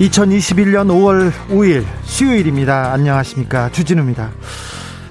[0.00, 2.92] 2021년 5월 5일 수요일입니다.
[2.92, 3.70] 안녕하십니까.
[3.70, 4.32] 주진우입니다.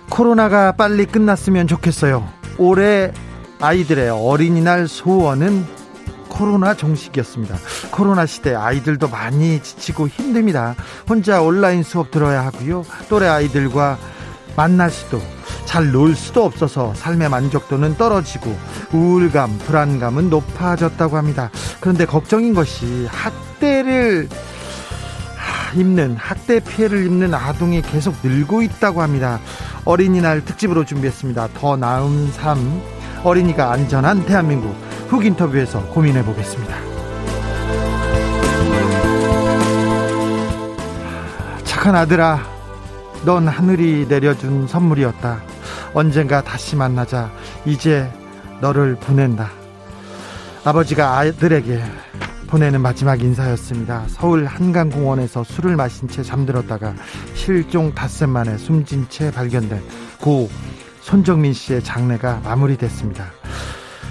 [0.09, 2.27] 코로나가 빨리 끝났으면 좋겠어요.
[2.57, 3.11] 올해
[3.61, 5.65] 아이들의 어린이날 소원은
[6.27, 7.55] 코로나 종식이었습니다.
[7.91, 10.75] 코로나 시대 아이들도 많이 지치고 힘듭니다.
[11.07, 12.83] 혼자 온라인 수업 들어야 하고요.
[13.07, 13.97] 또래 아이들과
[14.57, 15.21] 만날 수도
[15.65, 18.55] 잘 놀 수도 없어서 삶의 만족도는 떨어지고
[18.91, 21.49] 우울감, 불안감은 높아졌다고 합니다.
[21.79, 24.27] 그런데 걱정인 것이 학대를
[25.75, 29.39] 입는 학대 피해를 입는 아동이 계속 늘고 있다고 합니다.
[29.85, 31.49] 어린이날 특집으로 준비했습니다.
[31.55, 32.81] 더 나은 삶,
[33.23, 34.75] 어린이가 안전한 대한민국
[35.09, 36.75] 훅 인터뷰에서 고민해 보겠습니다.
[41.63, 42.39] 착한 아들아,
[43.25, 45.41] 넌 하늘이 내려준 선물이었다.
[45.93, 47.31] 언젠가 다시 만나자.
[47.65, 48.09] 이제
[48.61, 49.49] 너를 보낸다.
[50.63, 51.83] 아버지가 아들에게
[52.53, 54.05] 보내는 마지막 인사였습니다.
[54.09, 56.93] 서울 한강공원에서 술을 마신 채 잠들었다가
[57.33, 59.81] 실종 닷새 만에 숨진 채 발견된
[60.21, 60.51] 고
[61.01, 63.25] 손정민 씨의 장례가 마무리됐습니다.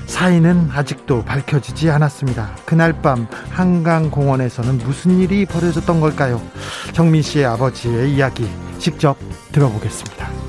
[0.06, 2.56] 사인은 아직도 밝혀지지 않았습니다.
[2.64, 6.42] 그날 밤 한강공원에서는 무슨 일이 벌어졌던 걸까요?
[6.92, 9.16] 정민 씨의 아버지의 이야기 직접
[9.52, 10.41] 들어보겠습니다.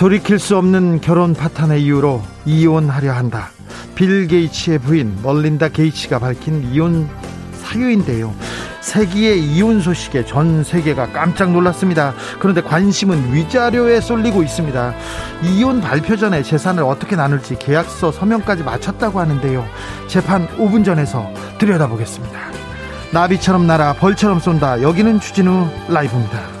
[0.00, 3.50] 돌이킬 수 없는 결혼 파탄의 이유로 이혼하려 한다.
[3.94, 7.06] 빌 게이츠의 부인 멀린다 게이츠가 밝힌 이혼
[7.52, 8.34] 사유인데요.
[8.80, 12.14] 세기의 이혼 소식에 전 세계가 깜짝 놀랐습니다.
[12.38, 14.94] 그런데 관심은 위자료에 쏠리고 있습니다.
[15.42, 19.66] 이혼 발표 전에 재산을 어떻게 나눌지 계약서 서명까지 마쳤다고 하는데요.
[20.06, 22.38] 재판 5분 전에서 들여다보겠습니다.
[23.12, 24.80] 나비처럼 날아 벌처럼 쏜다.
[24.80, 26.59] 여기는 주진우 라이브입니다.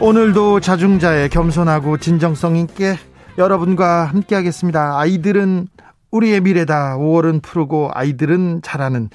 [0.00, 2.96] 오늘도 자중자의 겸손하고 진정성 있게
[3.38, 4.98] 여러분과 함께하겠습니다.
[4.98, 5.68] 아이들은
[6.10, 6.96] 우리의 미래다.
[6.96, 9.10] 5월은 푸르고 아이들은 자라는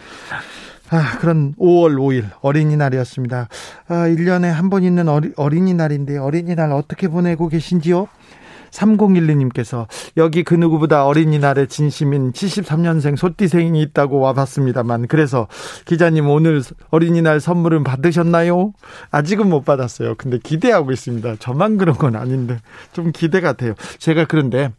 [0.91, 3.47] 아, 그런 5월 5일 어린이날이었습니다.
[3.87, 8.07] 아, 1년에 한 번 있는 어리, 어린이날인데 어린이날 어떻게 보내고 계신지요?
[8.71, 9.87] 3012님께서
[10.17, 15.47] 여기 그 누구보다 어린이날에 진심인 73년생 소띠생이 있다고 와봤습니다만 그래서
[15.85, 18.73] 기자님 오늘 어린이날 선물은 받으셨나요?
[19.11, 20.15] 아직은 못 받았어요.
[20.15, 21.35] 근데 기대하고 있습니다.
[21.39, 22.57] 저만 그런 건 아닌데
[22.93, 23.73] 좀 기대가 돼요.
[23.99, 24.71] 제가 그런데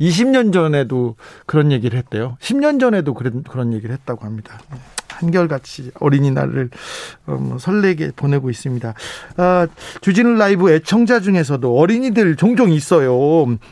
[0.00, 2.36] 20년 전에도 그런 얘기를 했대요.
[2.40, 4.58] 10년 전에도 그런, 그런 얘기를 했다고 합니다.
[5.16, 6.70] 한결같이 어린이날을
[7.26, 8.94] 어, 뭐 설레게 보내고 있습니다.
[9.36, 9.66] 아,
[10.00, 13.16] 주진우 라이브 애청자 중에서도 어린이들 종종 있어요.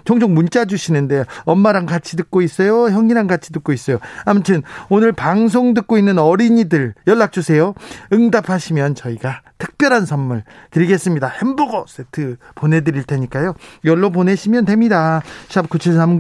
[0.04, 2.88] 종종 문자 주시는데 엄마랑 같이 듣고 있어요.
[2.88, 3.98] 형이랑 같이 듣고 있어요.
[4.24, 7.74] 아무튼 오늘 방송 듣고 있는 어린이들 연락 주세요.
[8.12, 11.28] 응답하시면 저희가 특별한 선물 드리겠습니다.
[11.28, 13.54] 햄버거 세트 보내드릴 테니까요.
[13.84, 15.22] 열로 보내시면 됩니다.
[15.48, 16.13] 샵 9730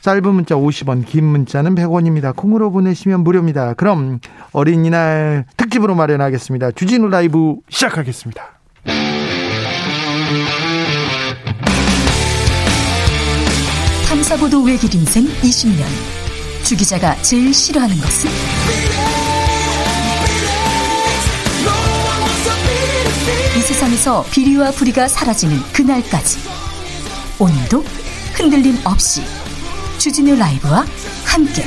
[0.00, 2.34] 짧은 문자 50원 긴 문자는 100원입니다.
[2.34, 3.74] 콩으로 보내시면 무료입니다.
[3.74, 4.20] 그럼
[4.52, 6.72] 어린이날 특집으로 마련하겠습니다.
[6.72, 8.60] 주진우 라이브 시작하겠습니다.
[14.08, 15.84] 탐사보도 외길 인생 20년
[16.64, 18.30] 주 기자가 제일 싫어하는 것은?
[23.56, 26.38] 이 세상에서 비리와 부리가 사라지는 그날까지
[27.38, 27.84] 오늘도
[28.40, 29.20] 흔들림 없이
[29.98, 30.86] 주진우 라이브와
[31.26, 31.62] 함께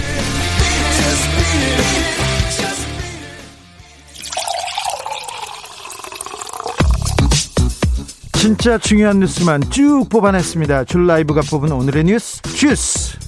[8.34, 10.86] 진짜 중요한 뉴스만 쭉 뽑아냈습니다.
[10.86, 13.20] 줄 라이브가 뽑은 오늘의 뉴스 주스.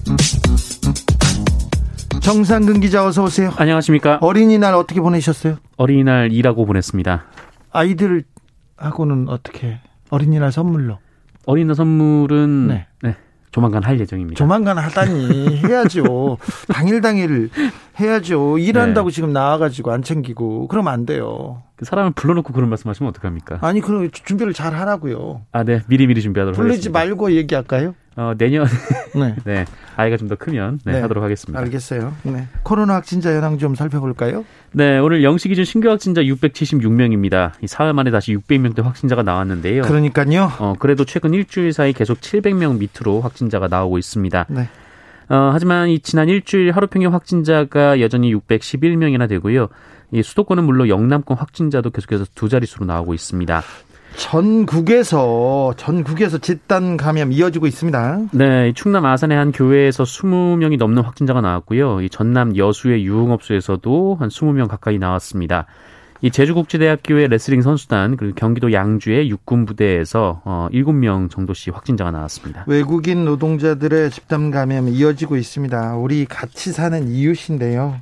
[2.22, 3.54] 정상근 기자 어서 오세요.
[3.58, 4.18] 안녕하십니까.
[4.22, 5.58] 어린이날 어떻게 보내셨어요?
[5.78, 7.26] 어린이날 일하고 보냈습니다.
[7.70, 9.78] 아이들하고는 어떻게
[10.10, 10.98] 어린이날 선물로?
[11.46, 12.88] 어린이날 선물은 네.
[13.56, 13.62] 네.
[13.62, 14.38] 조만간 할 예정입니다.
[14.38, 16.38] 조만간 하다니 해야죠.
[16.68, 17.50] 당일 당일
[18.00, 18.58] 해야죠.
[18.58, 19.16] 일한다고 네.
[19.16, 21.64] 지금 나와가지고 안 챙기고 그러면 안 돼요.
[21.78, 23.60] 그 사람을 불러놓고 그런 말씀하시면 어떡합니까?
[23.62, 25.42] 아니 그럼 준비를 잘 하라고요.
[25.54, 25.82] 아, 네.
[25.88, 27.00] 미리 미리 준비하도록 부르지 하겠습니다.
[27.00, 27.96] 말고 얘기할까요?
[28.18, 28.66] 어, 내년
[29.14, 29.36] 네.
[29.44, 29.66] 네.
[29.98, 31.02] 아이가 좀 더 크면 네, 네.
[31.02, 31.60] 하도록 하겠습니다.
[31.60, 32.14] 알겠어요.
[32.24, 32.48] 네.
[32.64, 34.46] 코로나 확진자 현황 좀 살펴볼까요?
[34.72, 37.52] 네, 오늘 0시 기준 신규 확진자 676명입니다.
[37.62, 39.84] 이 사흘 만에 다시 600명대 확진자가 나왔는데요.
[39.84, 40.52] 그러니까요.
[40.60, 44.46] 어, 그래도 최근 일주일 사이 계속 700명 밑으로 확진자가 나오고 있습니다.
[44.50, 44.70] 네.
[45.30, 49.70] 어, 하지만 이 지난 일주일 하루 평균 확진자가 여전히 611명이나 되고요.
[50.12, 53.62] 이 수도권은 물론 영남권 확진자도 계속해서 두 자릿수로 나오고 있습니다.
[54.18, 58.20] 전국에서 전국에서 집단 감염 이어지고 있습니다.
[58.32, 62.02] 네, 충남 아산의 한 교회에서 20명이 넘는 확진자가 나왔고요.
[62.02, 65.66] 이 전남 여수의 유흥업소에서도 한 20명 가까이 나왔습니다.
[66.22, 72.64] 이 제주국제대학교의 레슬링 선수단 그리고 경기도 양주의 육군 부대에서 어 7명 정도씩 확진자가 나왔습니다.
[72.68, 75.98] 외국인 노동자들의 집단 감염이 이어지고 있습니다.
[75.98, 78.00] 우리 같이 사는 이웃인데요.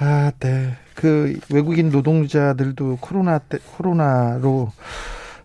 [0.00, 0.76] 아, 네.
[0.94, 4.72] 그 외국인 노동자들도 코로나 때 코로나로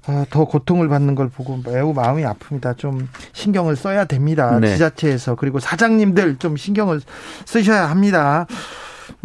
[0.05, 2.77] 아, 더 고통을 받는 걸 보고 매우 마음이 아픕니다.
[2.77, 4.59] 좀 신경을 써야 됩니다.
[4.59, 4.73] 네.
[4.73, 6.99] 지자체에서 그리고 사장님들 좀 신경을
[7.45, 8.45] 쓰셔야 합니다.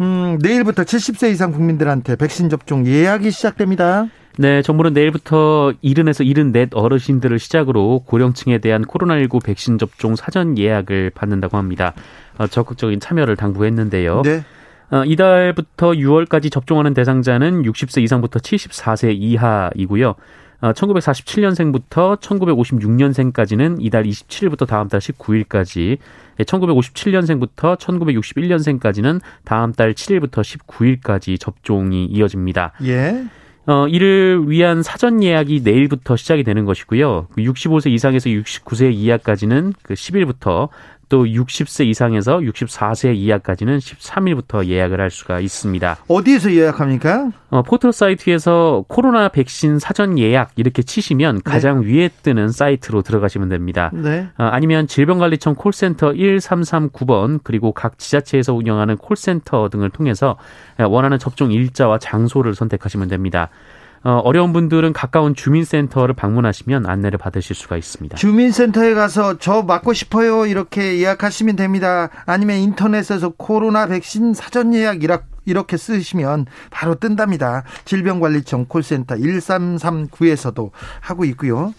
[0.01, 4.07] 음, 내일부터 70세 이상 국민들한테 백신 접종 예약이 시작됩니다.
[4.37, 11.57] 네, 정부는 내일부터 70에서 74 어르신들을 시작으로 고령층에 대한 코로나19 백신 접종 사전 예약을 받는다고
[11.57, 11.93] 합니다.
[12.37, 14.21] 어, 적극적인 참여를 당부했는데요.
[14.21, 14.45] 네.
[14.91, 20.15] 어, 이달부터 6월까지 접종하는 대상자는 60세 이상부터 74세 이하이고요.
[20.61, 25.97] 어, 1947년생부터 1956년생까지는 이달 27일부터 다음 달 19일까지,
[26.39, 32.73] 1957년생부터 1961년생까지는 다음 달 7일부터 19일까지 접종이 이어집니다.
[32.83, 33.25] 예.
[33.67, 37.27] 어, 이를 위한 사전 예약이 내일부터 시작이 되는 것이고요.
[37.37, 40.69] 65세 이상에서 69세 이하까지는 그 10일부터
[41.09, 45.97] 또 60세 이상에서 64세 이하까지는 13일부터 예약을 할 수가 있습니다.
[46.07, 47.31] 어디에서 예약합니까?
[47.49, 51.41] 어, 포털 사이트에서 코로나 백신 사전 예약 이렇게 치시면 네.
[51.43, 51.87] 가장 네.
[51.87, 53.89] 위에 뜨는 사이트로 들어가시면 됩니다.
[53.93, 54.29] 네.
[54.37, 60.37] 어, 아니면 질병관리청 콜센터 1339번 그리고 각 지자체에서 운영하는 콜센터 등을 통해서
[60.77, 63.49] 원하는 접종 일자와 장소를 선택하시면 됩니다.
[64.03, 68.17] 어, 어려운 분들은 가까운 주민센터를 방문하시면 안내를 받으실 수가 있습니다.
[68.17, 72.09] 주민센터에 가서 저 맞고 싶어요 이렇게 예약하시면 됩니다.
[72.25, 75.03] 아니면 인터넷에서 코로나 백신 사전 예약
[75.45, 77.63] 이렇게 쓰시면 바로 뜬답니다.
[77.85, 80.71] 질병관리청 콜센터 1339에서도
[81.01, 81.73] 하고 있고요.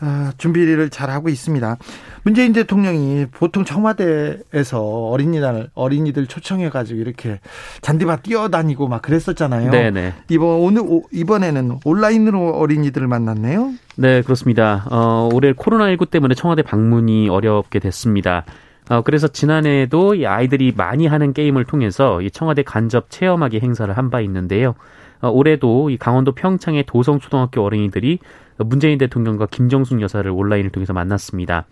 [0.00, 1.76] 아, 준비를 잘 하고 있습니다.
[2.22, 7.40] 문재인 대통령이 보통 청와대에서 어린이날 어린이들 초청해 가지고 이렇게
[7.82, 9.70] 잔디밭 뛰어다니고 막 그랬었잖아요.
[9.70, 10.14] 네네.
[10.28, 10.82] 이번 오늘
[11.12, 13.72] 이번에는 온라인으로 어린이들을 만났네요.
[13.96, 14.86] 네, 그렇습니다.
[14.90, 18.44] 어, 올해 코로나19 때문에 청와대 방문이 어렵게 됐습니다.
[18.88, 24.10] 어, 그래서 지난해에도 이 아이들이 많이 하는 게임을 통해서 이 청와대 간접 체험하기 행사를 한
[24.10, 24.74] 바 있는데요.
[25.20, 28.18] 어, 올해도 이 강원도 평창의 도성초등학교 어린이들이
[28.58, 31.66] 문재인 대통령과 김정숙 여사를 온라인을 통해서 만났습니다.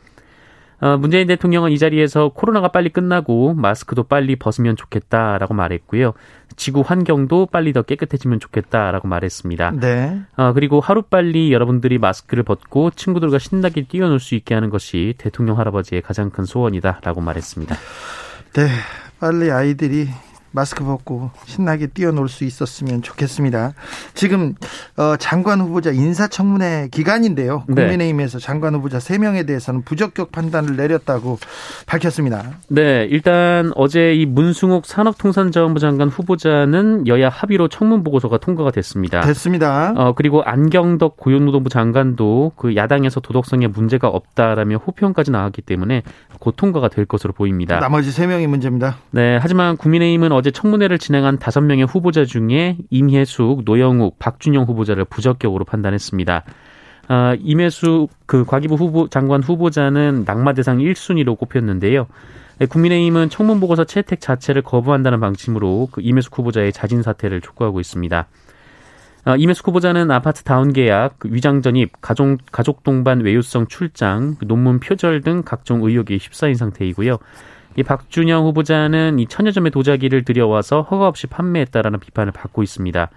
[0.80, 6.14] 어, 문재인 대통령은 이 자리에서 코로나가 빨리 끝나고 마스크도 빨리 벗으면 좋겠다라고 말했고요.
[6.56, 9.72] 지구 환경도 빨리 더 깨끗해지면 좋겠다라고 말했습니다.
[9.80, 10.20] 네.
[10.36, 16.02] 어, 그리고 하루빨리 여러분들이 마스크를 벗고 친구들과 신나게 뛰어놀 수 있게 하는 것이 대통령 할아버지의
[16.02, 17.74] 가장 큰 소원이다라고 말했습니다.
[18.54, 18.68] 네.
[19.18, 20.06] 빨리 아이들이
[20.50, 23.74] 마스크 벗고 신나게 뛰어놀 수 있었으면 좋겠습니다.
[24.14, 24.54] 지금
[24.96, 27.64] 어, 장관 후보자 인사청문회 기간인데요.
[27.68, 27.74] 네.
[27.74, 28.44] 국민의힘에서 네.
[28.44, 31.38] 장관 후보자 3명에 대해서는 부적격 판단을 내렸다고
[31.86, 32.58] 밝혔습니다.
[32.68, 39.20] 네, 일단 어제 이 문승욱 산업통상자원부 장관 후보자는 여야 합의로 청문 보고서가 통과가 됐습니다.
[39.20, 39.92] 됐습니다.
[39.96, 46.02] 어, 그리고 안경덕 고용노동부 장관도 그 야당에서 도덕성에 문제가 없다라며 호평까지 나왔기 때문에
[46.38, 47.78] 곧 통과가 될 것으로 보입니다.
[47.78, 48.98] 나머지 3명이 문제입니다.
[49.10, 55.64] 네, 하지만 국민의힘은 어제 청문회를 진행한 다섯 명의 후보자 중에 임혜숙, 노영욱, 박준영 후보자를 부적격으로
[55.64, 56.44] 판단했습니다.
[57.08, 62.06] 아, 임혜숙 그 과기부 후보 장관 후보자는 낙마 대상 1순위로 꼽혔는데요.
[62.60, 68.26] 네, 국민의힘은 청문 보고서 채택 자체를 거부한다는 방침으로 그 임혜숙 후보자의 자진 사퇴를 촉구하고 있습니다.
[69.24, 74.46] 아, 임혜숙 후보자는 아파트 다운 계약, 그 위장 전입, 가족 가족 동반 외유성 출장, 그
[74.46, 77.18] 논문 표절 등 각종 의혹이 휩싸인 상태이고요.
[77.76, 83.10] 이 박준영 후보자는 이 천여 점의 도자기를 들여와서 허가 없이 판매했다라는 비판을 받고 있습니다.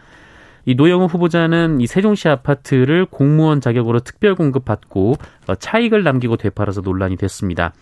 [0.65, 5.15] 이 노영우 후보자는 이 세종시 아파트를 공무원 자격으로 특별 공급받고
[5.47, 7.73] 어, 차익을 남기고 되팔아서 논란이 됐습니다.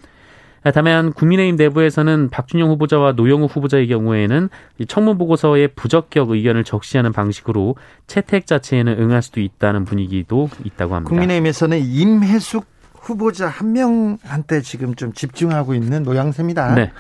[0.74, 4.50] 다만 국민의힘 내부에서는 박준영 후보자와 노영우 후보자의 경우에는
[4.90, 7.76] 청문 보고서의 부적격 의견을 적시하는 방식으로
[8.08, 11.10] 채택 자체에는 응할 수도 있다는 분위기도 있다고 합니다.
[11.10, 12.66] 국민의힘에서는 임혜숙
[13.10, 16.76] 후보자 한 명한테 지금 좀 집중하고 있는 모양새입니다.
[16.76, 16.92] 네.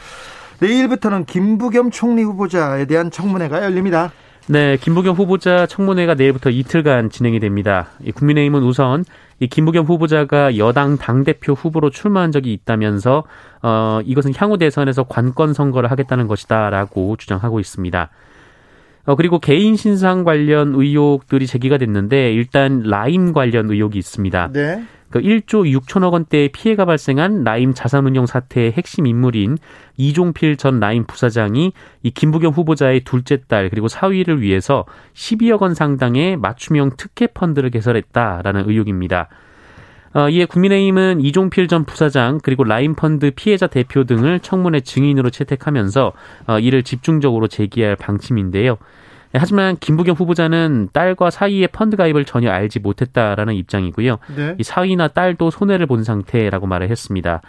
[0.60, 4.12] 내일부터는 김부겸 총리 후보자에 대한 청문회가 열립니다.
[4.48, 7.90] 네, 김부겸 후보자 청문회가 내일부터 이틀간 진행이 됩니다.
[8.04, 9.06] 이 국민의힘은 우선
[9.40, 13.24] 이 김부겸 후보자가 여당 당대표 후보로 출마한 적이 있다면서
[13.62, 18.10] 어, 이것은 향후 대선에서 관건 선거를 하겠다는 것이다라고 주장하고 있습니다.
[19.06, 24.50] 어, 그리고 개인 신상 관련 의혹들이 제기가 됐는데 일단 라임 관련 의혹이 있습니다.
[24.52, 24.84] 네.
[25.10, 29.58] 그 1조 6천억 원대의 피해가 발생한 라임 자산운용 사태의 핵심 인물인
[29.98, 31.74] 이종필 전 라임 부사장이
[32.04, 38.70] 이 김부겸 후보자의 둘째 딸 그리고 사위를 위해서 12억 원 상당의 맞춤형 특혜 펀드를 개설했다라는
[38.70, 39.30] 의혹입니다.
[40.14, 46.14] 어, 이에 국민의힘은 이종필 전 부사장 그리고 라임펀드 피해자 대표 등을 청문회 증인으로 채택하면서
[46.48, 48.78] 어, 이를 집중적으로 제기할 방침인데요.
[49.34, 54.18] 하지만 김부겸 후보자는 딸과 사위의 펀드 가입을 전혀 알지 못했다라는 입장이고요.
[54.36, 54.56] 네.
[54.58, 57.42] 이 사위나 딸도 손해를 본 상태라고 말을 했습니다.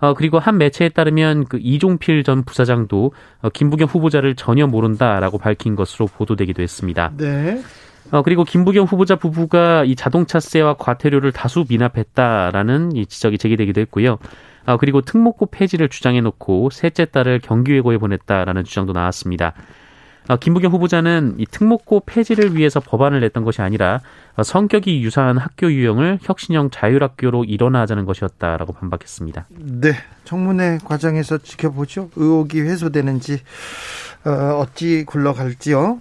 [0.00, 5.76] 어, 그리고 한 매체에 따르면 그 이종필 전 부사장도 어, 김부겸 후보자를 전혀 모른다라고 밝힌
[5.76, 7.12] 것으로 보도되기도 했습니다.
[7.16, 7.60] 네.
[8.10, 14.18] 어, 그리고 김부겸 후보자 부부가 이 자동차세와 과태료를 다수 미납했다라는 이 지적이 제기되기도 했고요.
[14.66, 19.54] 어, 그리고 특목고 폐지를 주장해놓고 셋째 딸을 경기외고에 보냈다라는 주장도 나왔습니다.
[20.30, 24.00] 어, 김부겸 후보자는 이 특목고 폐지를 위해서 법안을 냈던 것이 아니라
[24.36, 29.46] 어, 성격이 유사한 학교 유형을 혁신형 자율학교로 일원화하자는 것이었다라고 반박했습니다.
[29.50, 29.92] 네,
[30.24, 32.10] 청문회 과정에서 지켜보죠.
[32.14, 33.40] 의혹이 해소되는지
[34.24, 35.98] 어, 어찌 굴러갈지요.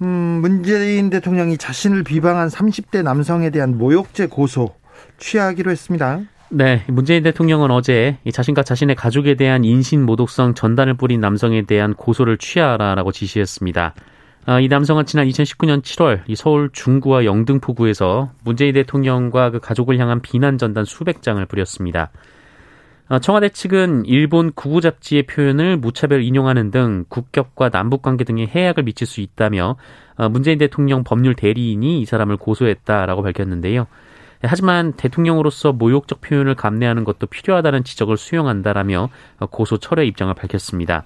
[0.00, 4.74] 음, 문재인 대통령이 자신을 비방한 30대 남성에 대한 모욕죄 고소
[5.18, 6.20] 취하기로 했습니다.
[6.56, 12.38] 네, 문재인 대통령은 어제 자신과 자신의 가족에 대한 인신 모독성 전단을 뿌린 남성에 대한 고소를
[12.38, 13.94] 취하라라고 지시했습니다.
[14.46, 20.56] 아, 이 남성은 지난 2019년 7월 서울 중구와 영등포구에서 문재인 대통령과 그 가족을 향한 비난
[20.56, 22.12] 전단 수백 장을 뿌렸습니다.
[23.08, 28.84] 아, 청와대 측은 일본 구구 잡지의 표현을 무차별 인용하는 등 국격과 남북 관계 등에 해악을
[28.84, 29.74] 미칠 수 있다며
[30.14, 33.88] 아, 문재인 대통령 법률 대리인이 이 사람을 고소했다라고 밝혔는데요.
[34.46, 39.10] 하지만 대통령으로서 모욕적 표현을 감내하는 것도 필요하다는 지적을 수용한다라며
[39.50, 41.04] 고소 철회 입장을 밝혔습니다.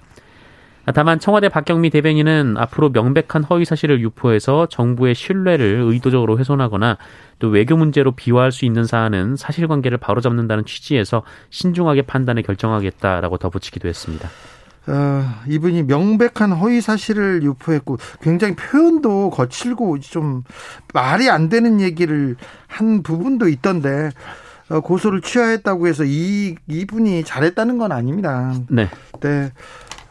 [0.93, 6.97] 다만 청와대 박경미 대변인은 앞으로 명백한 허위 사실을 유포해서 정부의 신뢰를 의도적으로 훼손하거나
[7.37, 14.29] 또 외교 문제로 비화할 수 있는 사안은 사실관계를 바로잡는다는 취지에서 신중하게 판단에 결정하겠다라고 덧붙이기도 했습니다.
[14.87, 20.43] 어, 이분이 명백한 허위 사실을 유포했고 굉장히 표현도 거칠고 좀
[20.93, 22.35] 말이 안 되는 얘기를
[22.67, 24.11] 한 부분도 있던데
[24.69, 28.53] 어, 고소를 취하했다고 해서 이 이분이 잘했다는 건 아닙니다.
[28.69, 28.89] 네.
[29.21, 29.51] 네.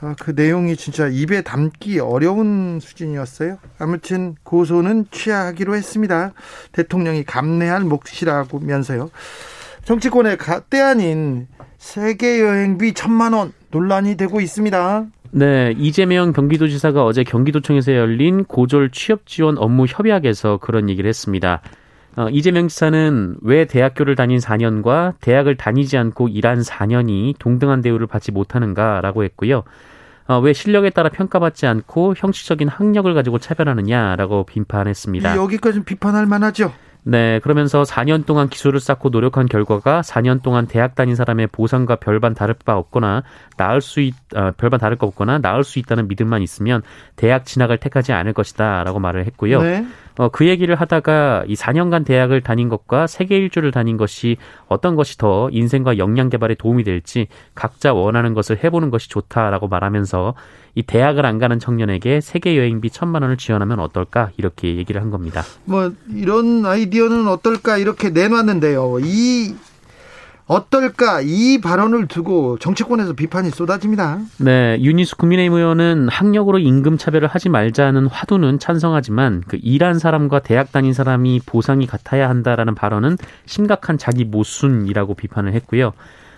[0.01, 3.59] 어, 그 내용이 진짜 입에 담기 어려운 수준이었어요.
[3.79, 6.33] 아무튼 고소는 취하기로 했습니다.
[6.73, 9.11] 대통령이 감내할 몫이라면서요.
[9.85, 10.39] 정치권의
[10.71, 11.49] 때 아닌
[11.79, 15.07] 세계 여행비 천만 원 논란이 되고 있습니다.
[15.31, 21.61] 네, 이재명 경기도지사가 어제 경기도청에서 열린 고졸 취업 지원 업무 협약에서 그런 얘기를 했습니다.
[22.17, 28.33] 어, 이재명 지사는 왜 대학교를 다닌 4년과 대학을 다니지 않고 일한 4년이 동등한 대우를 받지
[28.33, 29.63] 못하는가라고 했고요.
[30.27, 35.37] 어, 왜 실력에 따라 평가받지 않고 형식적인 학력을 가지고 차별하느냐라고 비판했습니다.
[35.37, 36.73] 여기까지 비판할 만하죠.
[37.11, 42.35] 네, 그러면서 4년 동안 기술을 쌓고 노력한 결과가 4년 동안 대학 다닌 사람의 보상과 별반
[42.35, 43.23] 다를 바 없거나
[43.57, 46.83] 나을 수 있, 어, 별반 다를 거 없거나 나을 수 있다는 믿음만 있으면
[47.17, 49.63] 대학 진학을 택하지 않을 것이다라고 말을 했고요.
[49.63, 49.87] 네.
[50.19, 55.17] 어, 그 얘기를 하다가 이 4년간 대학을 다닌 것과 세계 일주를 다닌 것이 어떤 것이
[55.17, 60.35] 더 인생과 역량 개발에 도움이 될지 각자 원하는 것을 해보는 것이 좋다라고 말하면서
[60.75, 65.43] 이 대학을 안 가는 청년에게 세계 여행비 천만 원을 지원하면 어떨까 이렇게 얘기를 한 겁니다.
[65.65, 68.99] 뭐 이런 아이디어는 어떨까 이렇게 내놨는데요.
[69.03, 69.55] 이
[70.49, 74.19] 어떨까 이 발언을 두고 정치권에서 비판이 쏟아집니다.
[74.39, 80.73] 네, 유니스 국민의힘 의원은 학력으로 임금 차별을 하지 말자는 화두는 찬성하지만 그 일한 사람과 대학
[80.73, 85.93] 다닌 사람이 보상이 같아야 한다라는 발언은 심각한 자기 모순이라고 비판을 했고요.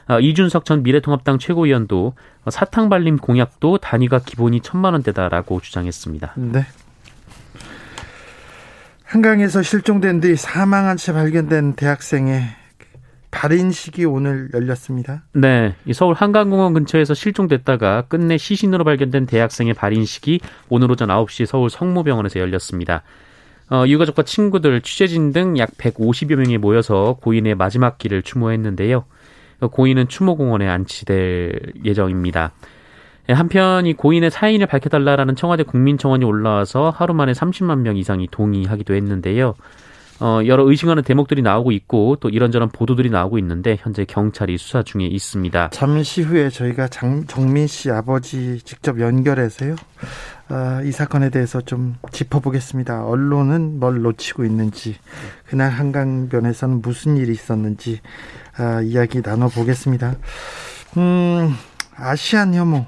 [0.09, 2.14] 어, 이준석 전 미래통합당 최고위원도
[2.50, 6.33] 사탕 발림 공약도 단위가 기본이 천만 원대다라고 주장했습니다.
[6.37, 6.67] 네.
[9.05, 12.60] 한강에서 실종된 뒤 사망한 채 발견된 대학생의
[13.31, 15.23] 발인식이 오늘 열렸습니다.
[15.33, 22.41] 네, 서울 한강공원 근처에서 실종됐다가 끝내 시신으로 발견된 대학생의 발인식이 오늘 오전 9시 서울 성모병원에서
[22.41, 23.03] 열렸습니다.
[23.71, 29.05] 어, 유가족과 친구들, 취재진 등 약 150여 명이 모여서 고인의 마지막 길을 추모했는데요.
[29.71, 32.53] 고인은 추모공원에 안치될 예정입니다.
[33.29, 38.95] 예, 한편 이 고인의 사인을 밝혀달라라는 청와대 국민청원이 올라와서 하루 만에 30만 명 이상이 동의하기도
[38.95, 39.55] 했는데요.
[40.21, 45.07] 어, 여러 의심하는 대목들이 나오고 있고 또 이런저런 보도들이 나오고 있는데 현재 경찰이 수사 중에
[45.07, 45.71] 있습니다.
[45.71, 49.77] 잠시 후에 저희가 장, 정민 씨 아버지 직접 연결해서요.
[50.49, 53.07] 아, 이 사건에 대해서 좀 짚어보겠습니다.
[53.07, 54.97] 언론은 뭘 놓치고 있는지,
[55.47, 58.00] 그날 한강변에서는 무슨 일이 있었는지
[58.57, 60.17] 아, 이야기 나눠보겠습니다.
[60.97, 61.55] 음,
[61.95, 62.87] 아시안 혐오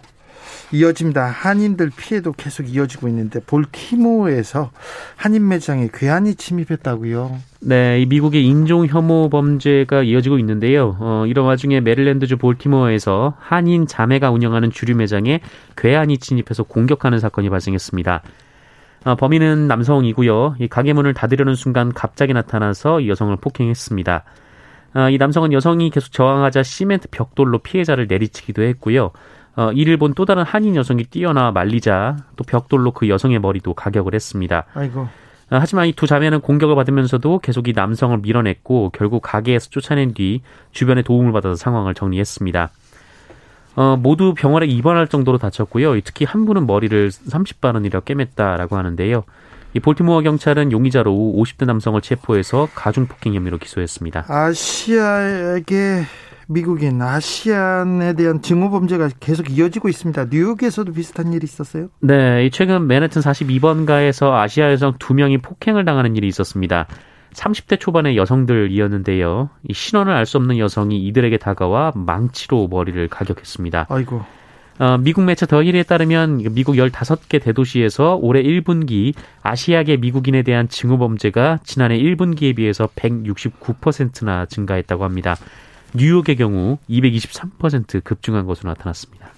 [0.72, 1.26] 이어집니다.
[1.26, 4.70] 한인들 피해도 계속 이어지고 있는데 볼티모어에서
[5.16, 7.38] 한인 매장에 괴한이 침입했다고요.
[7.60, 10.96] 네, 이 미국의 인종 혐오 범죄가 이어지고 있는데요.
[10.98, 15.40] 어, 이런 와중에 메릴랜드주 볼티모어에서 한인 자매가 운영하는 주류 매장에
[15.76, 18.22] 괴한이 침입해서 공격하는 사건이 발생했습니다.
[19.04, 20.56] 어, 범인은 남성이고요.
[20.60, 24.24] 이 가게 문을 닫으려는 순간 갑자기 나타나서 이 여성을 폭행했습니다.
[24.94, 29.10] 어, 이 남성은 여성이 계속 저항하자 시멘트 벽돌로 피해자를 내리치기도 했고요.
[29.56, 34.14] 어, 이를 본 또 다른 한인 여성이 뛰어나 말리자 또 벽돌로 그 여성의 머리도 가격을
[34.14, 34.64] 했습니다.
[34.74, 35.00] 아이고.
[35.02, 35.08] 어,
[35.50, 40.40] 하지만 이 두 자매는 공격을 받으면서도 계속 이 남성을 밀어냈고 결국 가게에서 쫓아낸 뒤
[40.72, 42.70] 주변의 도움을 받아서 상황을 정리했습니다.
[43.74, 45.98] 어, 모두 병원에 입원할 정도로 다쳤고요.
[46.02, 49.24] 특히 한 분은 머리를 30바른이라 꿰맸다라고 하는데요.
[49.74, 54.26] 이 볼티모어 경찰은 용의자로 50대 남성을 체포해서 가중폭행 혐의로 기소했습니다.
[54.28, 56.02] 아시아에게
[56.52, 60.26] 미국인 아시안에 대한 증오 범죄가 계속 이어지고 있습니다.
[60.30, 61.88] 뉴욕에서도 비슷한 일이 있었어요?
[62.00, 66.86] 네, 최근 맨해튼 42번가에서 아시아 여성 두 명이 폭행을 당하는 일이 있었습니다.
[67.32, 69.48] 30대 초반의 여성들이었는데요.
[69.68, 73.86] 이 신원을 알 수 없는 여성이 이들에게 다가와 망치로 머리를 가격했습니다.
[73.88, 74.22] 아이고.
[74.78, 80.98] 어, 미국 매체 더 힐에 따르면 미국 15개 대도시에서 올해 1분기 아시아계 미국인에 대한 증오
[80.98, 85.36] 범죄가 지난해 1분기에 비해서 169%나 증가했다고 합니다.
[85.94, 89.30] 뉴욕의 경우 223% 급증한 것으로 나타났습니다.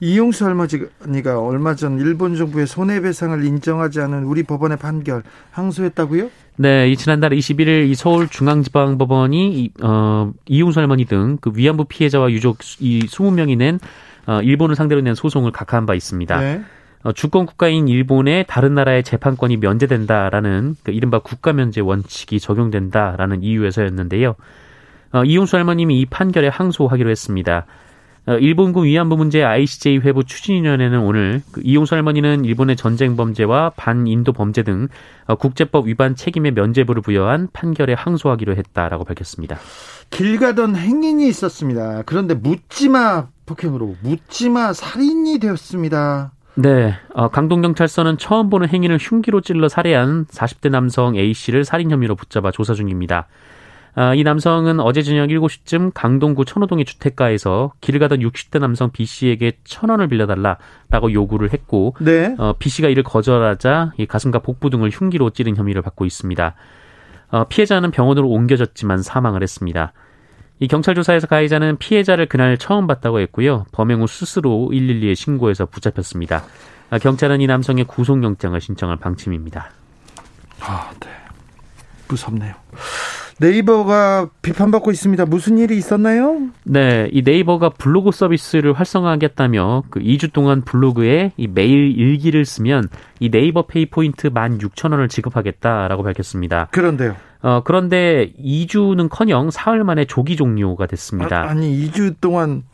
[0.00, 6.30] 이용수 할머니가 얼마 전 일본 정부의 손해배상을 인정하지 않은 우리 법원의 판결 항소했다고요?
[6.56, 12.58] 네, 이 지난달 21일 이 서울중앙지방법원이 이, 어, 이용수 할머니 등 그 위안부 피해자와 유족
[12.80, 13.80] 이 20명이 낸
[14.26, 16.40] 어, 일본을 상대로 낸 소송을 각하한 바 있습니다.
[16.40, 16.62] 네.
[17.02, 24.36] 어, 주권 국가인 일본의 다른 나라의 재판권이 면제된다라는 그 이른바 국가 면제 원칙이 적용된다라는 이유에서였는데요.
[25.12, 27.66] 어, 이용수 할머님이 이 판결에 항소하기로 했습니다.
[28.28, 34.34] 어, 일본군 위안부 문제 ICJ 회부 추진위원회는 오늘 그 이용수 할머니는 일본의 전쟁 범죄와 반인도
[34.34, 34.88] 범죄 등
[35.26, 39.58] 어, 국제법 위반 책임의 면제부를 부여한 판결에 항소하기로 했다라고 밝혔습니다.
[40.10, 42.02] 길 가던 행인이 있었습니다.
[42.04, 46.32] 그런데 묻지마 폭행으로 묻지마 살인이 되었습니다.
[46.56, 52.50] 네, 어, 강동경찰서는 처음 보는 행인을 흉기로 찔러 살해한 40대 남성 A씨를 살인 혐의로 붙잡아
[52.50, 53.26] 조사 중입니다.
[54.00, 59.90] 아, 이 남성은 어제 저녁 7시쯤 강동구 천호동의 주택가에서 길 가던 60대 남성 B씨에게 천
[59.90, 62.32] 원을 빌려달라라고 요구를 했고 네.
[62.38, 66.54] 어, B씨가 이를 거절하자 이 가슴과 복부 등을 흉기로 찌른 혐의를 받고 있습니다.
[67.32, 69.92] 어, 피해자는 병원으로 옮겨졌지만 사망을 했습니다.
[70.60, 73.66] 이 경찰 조사에서 가해자는 피해자를 그날 처음 봤다고 했고요.
[73.72, 76.44] 범행 후 스스로 112에 신고해서 붙잡혔습니다.
[76.90, 79.72] 아, 경찰은 이 남성의 구속영장을 신청할 방침입니다.
[80.60, 81.08] 아, 네.
[82.06, 82.54] 무섭네요.
[83.40, 85.26] 네이버가 비판받고 있습니다.
[85.26, 86.48] 무슨 일이 있었나요?
[86.64, 92.88] 네, 이 네이버가 블로그 서비스를 활성화하겠다며 그 2주 동안 블로그에 이 매일 일기를 쓰면
[93.20, 96.68] 이 네이버 페이 포인트 16,000원을 지급하겠다라고 밝혔습니다.
[96.72, 97.14] 그런데요.
[97.40, 101.42] 어, 그런데 2주는 커녕 사흘 만에 조기 종료가 됐습니다.
[101.42, 102.64] 아, 아니, 2주 동안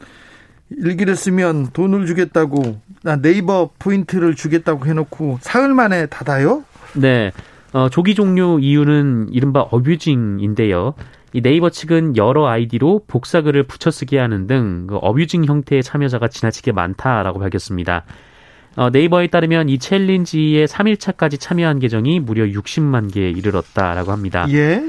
[0.70, 6.64] 일기를 쓰면 돈을 주겠다고 나 네이버 포인트를 주겠다고 해놓고 사흘 만에 닫아요?
[6.94, 7.32] 네.
[7.74, 10.94] 어, 조기 종료 이유는 이른바 abusing인데요.
[11.32, 17.40] 이 네이버 측은 여러 아이디로 복사글을 붙여쓰게 하는 등 그 abusing 형태의 참여자가 지나치게 많다라고
[17.40, 18.04] 밝혔습니다.
[18.76, 24.46] 어, 네이버에 따르면 이 챌린지에 3일차까지 참여한 계정이 무려 60만 개에 이르렀다라고 합니다.
[24.50, 24.80] 예.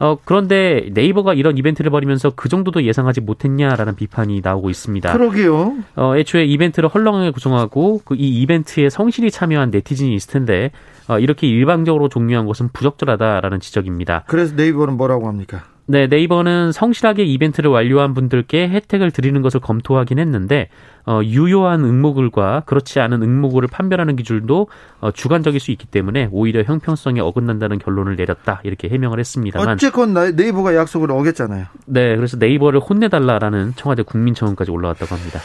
[0.00, 5.12] 어, 그런데 네이버가 이런 이벤트를 벌이면서 그 정도도 예상하지 못했냐라는 비판이 나오고 있습니다.
[5.12, 5.74] 그러게요.
[5.96, 10.70] 어, 애초에 이벤트를 헐렁하게 구성하고 그 이 이벤트에 성실히 참여한 네티즌이 있을 텐데
[11.08, 14.24] 어, 이렇게 일방적으로 종료한 것은 부적절하다라는 지적입니다.
[14.26, 15.64] 그래서 네이버는 뭐라고 합니까?
[15.86, 20.68] 네, 네이버는 성실하게 이벤트를 완료한 분들께 혜택을 드리는 것을 검토하긴 했는데
[21.06, 24.68] 어, 유효한 응모글과 그렇지 않은 응모글을 판별하는 기준도
[25.00, 30.74] 어, 주관적일 수 있기 때문에 오히려 형평성에 어긋난다는 결론을 내렸다 이렇게 해명을 했습니다만 어쨌건 네이버가
[30.74, 31.66] 약속을 어겼잖아요.
[31.86, 35.40] 네, 그래서 네이버를 혼내달라라는 청와대 국민청원까지 올라왔다고 합니다.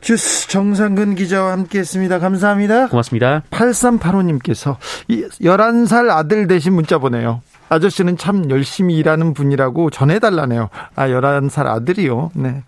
[0.00, 2.20] 주스 정상근 기자와 함께했습니다.
[2.20, 2.86] 감사합니다.
[2.86, 3.42] 고맙습니다.
[3.50, 4.76] 8385님께서
[5.08, 7.42] 11살 아들 대신 문자 보내요.
[7.68, 10.68] 아저씨는 참 열심히 일하는 분이라고 전해달라네요.
[10.94, 12.30] 아, 11살 아들이요.
[12.34, 12.62] 네.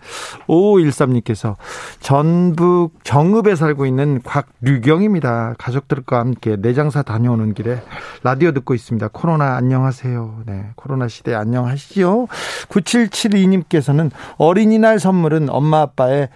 [0.46, 1.56] 5513님께서
[2.00, 5.54] 전북 정읍에 살고 있는 곽류경입니다.
[5.58, 7.82] 가족들과 함께 내장사 다녀오는 길에
[8.22, 9.08] 라디오 듣고 있습니다.
[9.08, 10.42] 코로나 안녕하세요.
[10.46, 10.70] 네.
[10.76, 12.28] 코로나 시대 안녕하시죠?
[12.68, 16.28] 9772님께서는 어린이날 선물은 엄마 아빠의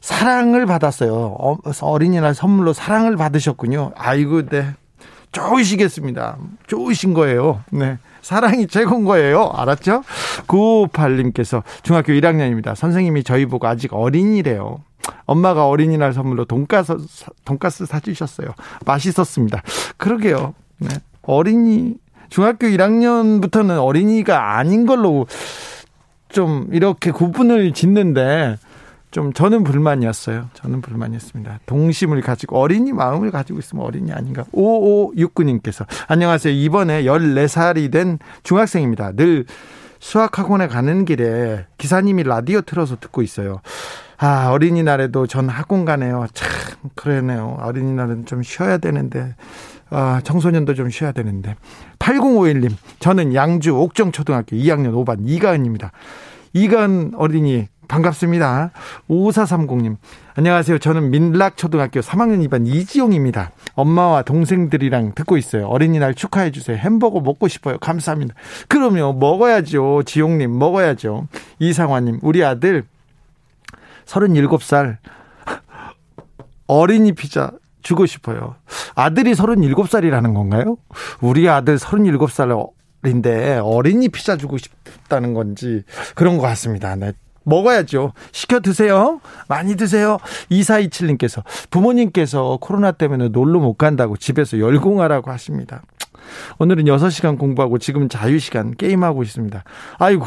[0.00, 1.12] 사랑을 받았어요.
[1.38, 3.92] 어, 어린이날 선물로 사랑을 받으셨군요.
[3.96, 4.74] 아이고, 네.
[5.32, 6.38] 좋으시겠습니다.
[6.66, 7.62] 좋으신 거예요.
[7.70, 7.98] 네.
[8.22, 9.50] 사랑이 최고인 거예요.
[9.54, 10.02] 알았죠?
[10.46, 12.74] 958님께서 중학교 1학년입니다.
[12.74, 14.80] 선생님이 저희 보고 아직 어린이래요.
[15.24, 16.96] 엄마가 어린이날 선물로 돈가스,
[17.44, 18.48] 돈가스 사주셨어요.
[18.84, 19.62] 맛있었습니다.
[19.96, 20.54] 그러게요.
[20.78, 20.88] 네.
[21.22, 21.94] 어린이,
[22.28, 25.26] 중학교 1학년부터는 어린이가 아닌 걸로
[26.28, 28.56] 좀 이렇게 구분을 짓는데
[29.10, 30.50] 좀 저는 불만이었어요.
[30.54, 31.60] 저는 불만이었습니다.
[31.66, 34.44] 동심을 가지고 어린이 마음을 가지고 있으면 어린이 아닌가.
[34.52, 36.52] 5569님께서 안녕하세요.
[36.54, 39.12] 이번에 14살이 된 중학생입니다.
[39.12, 39.46] 늘
[40.00, 43.60] 수학학원에 가는 길에 기사님이 라디오 틀어서 듣고 있어요.
[44.18, 46.26] 아, 어린이날에도 전 학원 가네요.
[46.34, 46.50] 참,
[46.94, 47.56] 그러네요.
[47.60, 49.34] 어린이날은 좀 쉬어야 되는데.
[49.90, 51.56] 아, 청소년도 좀 쉬어야 되는데.
[51.98, 55.92] 8051님, 저는 양주 옥정초등학교 2학년 5반 이가은입니다.
[56.52, 58.70] 이가은 어린이 반갑습니다.
[59.08, 59.96] 5430님.
[60.34, 60.78] 안녕하세요.
[60.78, 63.50] 저는 민락초등학교 3학년 2반 이지용입니다.
[63.74, 65.66] 엄마와 동생들이랑 듣고 있어요.
[65.66, 66.76] 어린이날 축하해 주세요.
[66.76, 67.78] 햄버거 먹고 싶어요.
[67.78, 68.34] 감사합니다.
[68.68, 69.14] 그럼요.
[69.14, 70.02] 먹어야죠.
[70.04, 71.26] 지용님, 먹어야죠.
[71.58, 72.84] 이상화님, 우리 아들
[74.04, 74.98] 37살
[76.66, 77.50] 어린이 피자
[77.82, 78.56] 주고 싶어요.
[78.94, 80.76] 아들이 37살이라는 건가요?
[81.20, 82.68] 우리 아들 37살
[83.06, 86.96] 인데 어린이 피자 주고 싶다는 건지 그런 것 같습니다.
[86.96, 87.12] 네.
[87.44, 88.12] 먹어야죠.
[88.32, 89.20] 시켜 드세요.
[89.48, 90.18] 많이 드세요.
[90.50, 95.82] 2427님께서 부모님께서 코로나 때문에 놀러 못 간다고 집에서 열공하라고 하십니다.
[96.58, 99.64] 오늘은 6시간 공부하고 지금 자유시간 게임하고 있습니다.
[99.98, 100.26] 아이고,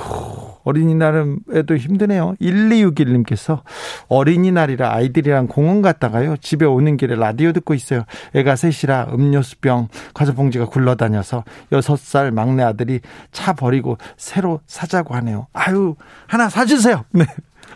[0.64, 2.36] 어린이날에도 힘드네요.
[2.42, 3.62] 1261님께서
[4.08, 6.38] 어린이날이라 아이들이랑 공원 갔다가요.
[6.38, 8.04] 집에 오는 길에 라디오 듣고 있어요.
[8.36, 13.00] 애가 셋이라 음료수병, 과자봉지가 굴러다녀서 6살 막내 아들이
[13.32, 15.48] 차 버리고 새로 사자고 하네요.
[15.54, 15.96] 아유,
[16.28, 17.06] 하나 사주세요.
[17.12, 17.26] 네.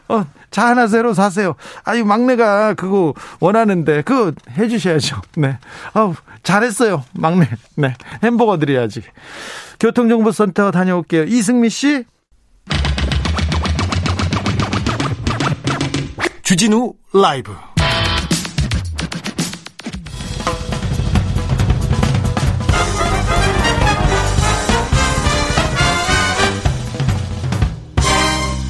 [0.07, 1.55] 어, 차 하나 새로 사세요.
[1.83, 5.21] 아유, 막내가 그거 원하는데, 그거 해주셔야죠.
[5.37, 5.57] 네.
[5.93, 6.13] 아우,
[6.43, 7.03] 잘했어요.
[7.13, 7.49] 막내.
[7.75, 7.95] 네.
[8.23, 9.01] 햄버거 드려야지.
[9.79, 11.23] 교통정보센터 다녀올게요.
[11.23, 12.05] 이승미 씨.
[16.43, 17.55] 주진우 라이브.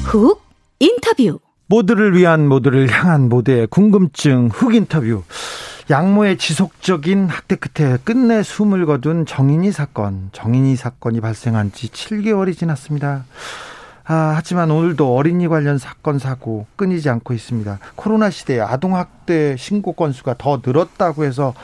[0.04, 0.45] 훅
[1.06, 1.38] 인터뷰.
[1.68, 5.22] 모두를 위한 모두를 향한 모두의 궁금증 훅 인터뷰.
[5.88, 10.30] 양모의 지속적인 학대 끝에 끝내 숨을 거둔 정인이 사건.
[10.32, 13.24] 정인이 사건이 발생한 지 7개월이 지났습니다.
[14.08, 17.78] 아, 하지만 오늘도 어린이 관련 사건 사고 끊이지 않고 있습니다.
[17.96, 21.54] 코로나 시대에 아동 학대 신고 건수가 더 늘었다고 해서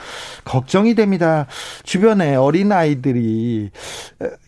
[0.44, 1.46] 걱정이 됩니다.
[1.84, 3.70] 주변에 어린 아이들이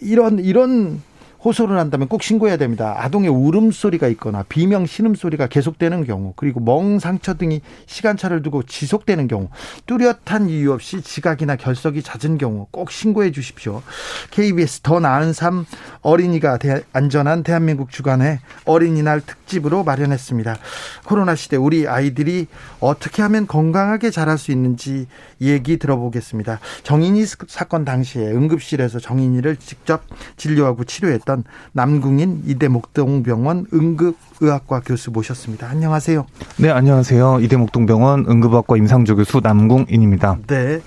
[0.00, 1.02] 이런 이런
[1.44, 2.94] 호소를 한다면 꼭 신고해야 됩니다.
[2.98, 9.50] 아동의 울음소리가 있거나 비명 신음소리가 계속되는 경우 그리고 멍 상처 등이 시간차를 두고 지속되는 경우
[9.87, 13.83] 뚜렷한 이유 없이 지각이나 결석이 잦은 경우 꼭 신고해 주십시오.
[14.30, 15.66] KBS 더 나은 삶
[16.00, 20.57] 어린이가 대, 안전한 대한민국 주간에 어린이날 특집으로 마련했습니다.
[21.04, 22.46] 코로나 시대 우리 아이들이
[22.80, 25.07] 어떻게 하면 건강하게 자랄 수 있는지
[25.40, 26.61] 얘기 들어보겠습니다.
[26.85, 30.04] 정인이 사건 당시에 응급실에서 정인이를 직접
[30.37, 35.68] 진료하고 치료했던 있었던 남궁인 이대목동병원 응급의학과 교수 모셨습니다.
[35.68, 36.26] 안녕하세요.
[36.58, 37.40] 네, 안녕하세요.
[37.40, 40.38] 이대목동병원 응급의학과 임상조 교수 남궁인입니다.
[40.46, 40.80] 네.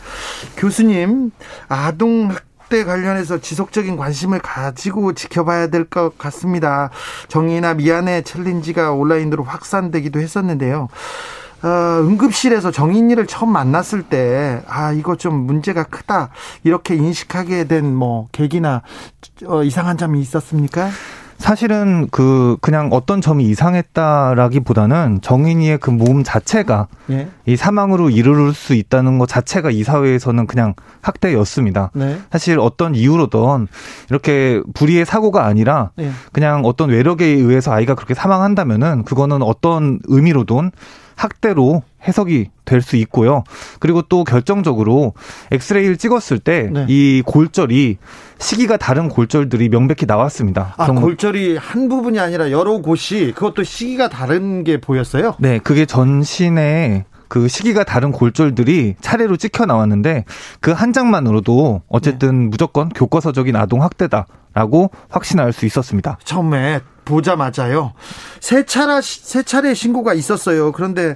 [0.56, 1.32] 교수님,
[1.68, 6.90] 아동 학대 관련해서 지속적인 관심을 가지고 지켜봐야 될 것 같습니다.
[7.28, 10.88] 정의나 미안해 챌린지가 온라인으로 확산되기도 했었는데요.
[11.64, 11.68] 어,
[12.02, 16.30] 응급실에서 정인이를 처음 만났을 때, 아, 이거 좀 문제가 크다.
[16.64, 18.84] 이렇게 인식하게 된 뭐, 계기나,
[19.46, 20.90] 어, 이상한 점이 있었습니까?
[21.38, 27.30] 사실은 그 그냥 어떤 점이 이상했다라기보다는 정인이의 그 몸 자체가 예.
[27.46, 31.92] 이 사망으로 이르를 수 있다는 것 자체가 이 사회에서는 그냥 학대였습니다.
[31.94, 32.20] 네.
[32.32, 33.68] 사실 어떤 이유로든
[34.10, 36.12] 이렇게 불의의 사고가 아니라 예.
[36.32, 40.72] 그냥 어떤 외력에 의해서 아이가 그렇게 사망한다면은 그거는 어떤 의미로든
[41.18, 43.44] 학대로 해석이 될 수 있고요.
[43.80, 45.14] 그리고 또 결정적으로
[45.52, 47.22] 엑스레이를 찍었을 때이 네.
[47.26, 47.98] 골절이
[48.40, 50.76] 시기가 다른 골절들이 명백히 나왔습니다.
[50.78, 55.36] 아, 골절이 한 부분이 아니라 여러 곳이 그것도 시기가 다른 게 보였어요?
[55.40, 60.24] 네, 그게 전신에 그 시기가 다른 골절들이 차례로 찍혀 나왔는데
[60.62, 62.50] 그 한 장만으로도 어쨌든 네.
[62.50, 66.20] 무조건 교과서적인 아동 학대다라고 확신할 수 있었습니다.
[66.24, 67.94] 처음에 보자마자요.
[68.40, 70.72] 세 차례 세 차례 신고가 있었어요.
[70.72, 71.16] 그런데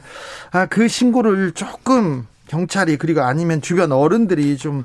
[0.52, 4.84] 아, 그 신고를 조금 경찰이 그리고 아니면 주변 어른들이 좀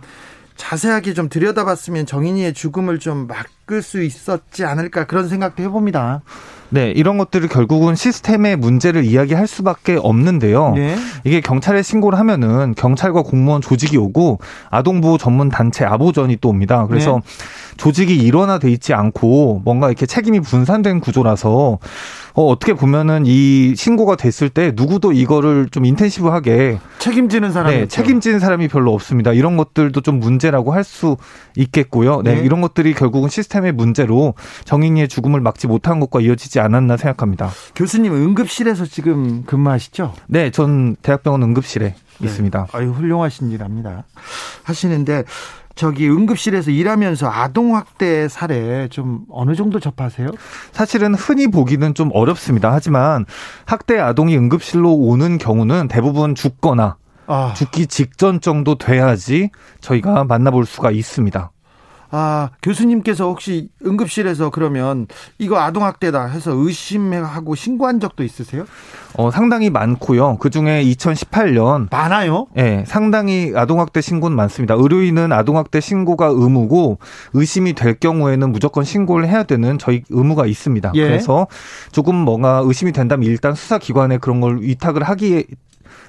[0.57, 6.23] 자세하게 좀 들여다봤으면 정인이의 죽음을 좀 막을 수 있었지 않을까 그런 생각도 해봅니다.
[6.69, 10.75] 네, 이런 것들을 결국은 시스템의 문제를 이야기할 수밖에 없는데요.
[10.75, 10.97] 네.
[11.25, 16.87] 이게 경찰에 신고를 하면은 경찰과 공무원 조직이 오고 아동보호 전문 단체 아보전이 또 옵니다.
[16.87, 17.77] 그래서 네.
[17.77, 21.79] 조직이 일원화돼 있지 않고 뭔가 이렇게 책임이 분산된 구조라서
[22.37, 28.41] 어, 어떻게 보면은 이 신고가 됐을 때 누구도 이거를 좀 인텐시브하게 책임지는 사람이 네, 책임지는
[28.41, 29.33] 사람이 별로 없습니다.
[29.33, 31.17] 이런 것들도 좀 문제라고 할 수
[31.57, 32.23] 있겠고요.
[32.23, 34.35] 네, 네, 이런 것들이 결국은 시스템의 문제로
[34.67, 37.51] 정인이의 죽음을 막지 못한 것과 이어지지 않았나 생각합니다.
[37.75, 40.13] 교수님 응급실에서 지금 근무하시죠?
[40.29, 41.87] 네, 전 대학병원 응급실에
[42.19, 42.27] 네.
[42.27, 42.69] 있습니다.
[42.73, 44.05] 아유 훌륭하신 일 합니다.
[44.63, 45.25] 하시는데
[45.77, 50.31] 저기 응급실에서 일하면서 아동 학대 사례 좀 어느 정도 접하세요?
[50.73, 52.73] 사실은 흔히 보기는 좀 어렵습니다.
[52.73, 53.27] 하지만
[53.67, 57.53] 학대 아동이 응급실로 오는 경우는 대부분 죽거나 아.
[57.55, 61.51] 죽기 직전 정도 돼야지 저희가 만나볼 수가 있습니다.
[62.11, 65.07] 아, 교수님께서 혹시 응급실에서 그러면
[65.39, 68.65] 이거 아동학대다 해서 의심하고 신고한 적도 있으세요?
[69.15, 70.37] 어, 상당히 많고요.
[70.39, 71.89] 그 중에 2018년.
[71.91, 72.47] 많아요?
[72.57, 74.75] 예, 네, 상당히 아동학대 신고는 많습니다.
[74.75, 76.99] 의료인은 아동학대 신고가 의무고
[77.33, 80.93] 의심이 될 경우에는 무조건 신고를 해야 되는 저희 의무가 있습니다.
[80.95, 81.03] 예.
[81.05, 81.47] 그래서
[81.93, 85.47] 조금 뭔가 의심이 된다면 일단 수사기관에 그런 걸 위탁을 하기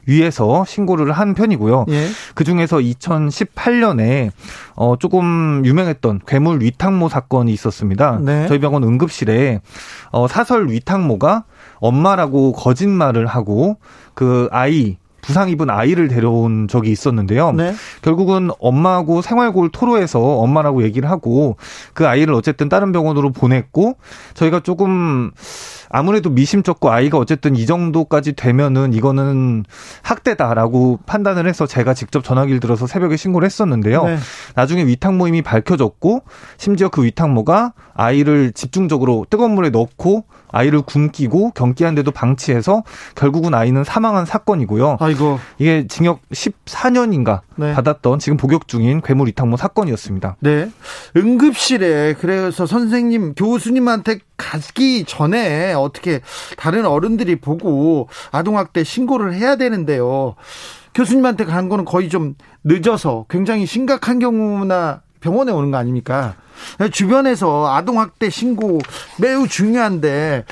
[0.08, 1.86] 위해서 신고를 한 편이고요.
[1.90, 2.08] 예.
[2.34, 4.32] 그 중에서 2018년에
[4.76, 8.20] 어 조금 유명했던 괴물 위탁모 사건이 있었습니다.
[8.22, 8.48] 네.
[8.48, 9.62] 저희 병원 응급실에
[10.12, 11.44] 어 사설 위탁모가
[11.76, 13.78] 엄마라고 거짓말을 하고
[14.14, 17.52] 그 아이 부상 입은 아이를 데려온 적이 있었는데요.
[17.52, 17.74] 네.
[18.02, 21.58] 결국은 엄마하고 생활고를 토로해서 엄마라고 얘기를 하고
[21.94, 23.98] 그 아이를 어쨌든 다른 병원으로 보냈고
[24.36, 25.32] 저희가 조금
[25.90, 29.66] 아무래도 미심쩍고 아이가 어쨌든 이 정도까지 되면은 이거는
[30.02, 34.06] 학대다라고 판단을 해서 제가 직접 전화기를 들어서 새벽에 신고를 했었는데요.
[34.06, 34.18] 네.
[34.56, 36.24] 나중에 위탁 모임이 밝혀졌고
[36.58, 42.84] 심지어 그 위탁모가 아이를 집중적으로 뜨거운 물에 넣고 아이를 굶기고 경기한데도 방치해서
[43.16, 44.98] 결국은 아이는 사망한 사건이고요.
[45.00, 45.40] 아이고.
[45.58, 47.74] 이게 징역 14년인가 네.
[47.74, 50.38] 받았던 지금 복역 중인 괴물 위탁모 사건이었습니다.
[50.40, 50.70] 네.
[51.16, 56.22] 응급실에 그래서 선생님 교수님한테 가기 전에 어떻게
[56.58, 60.36] 다른 어른들이 보고 아동학대 신고를 해야 되는데요.
[60.94, 66.36] 교수님한테 간 거는 거의 좀 늦어서 굉장히 심각한 경우나 병원에 오는 거 아닙니까?
[66.90, 68.80] 주변에서 아동학대 신고
[69.20, 70.46] 매우 중요한데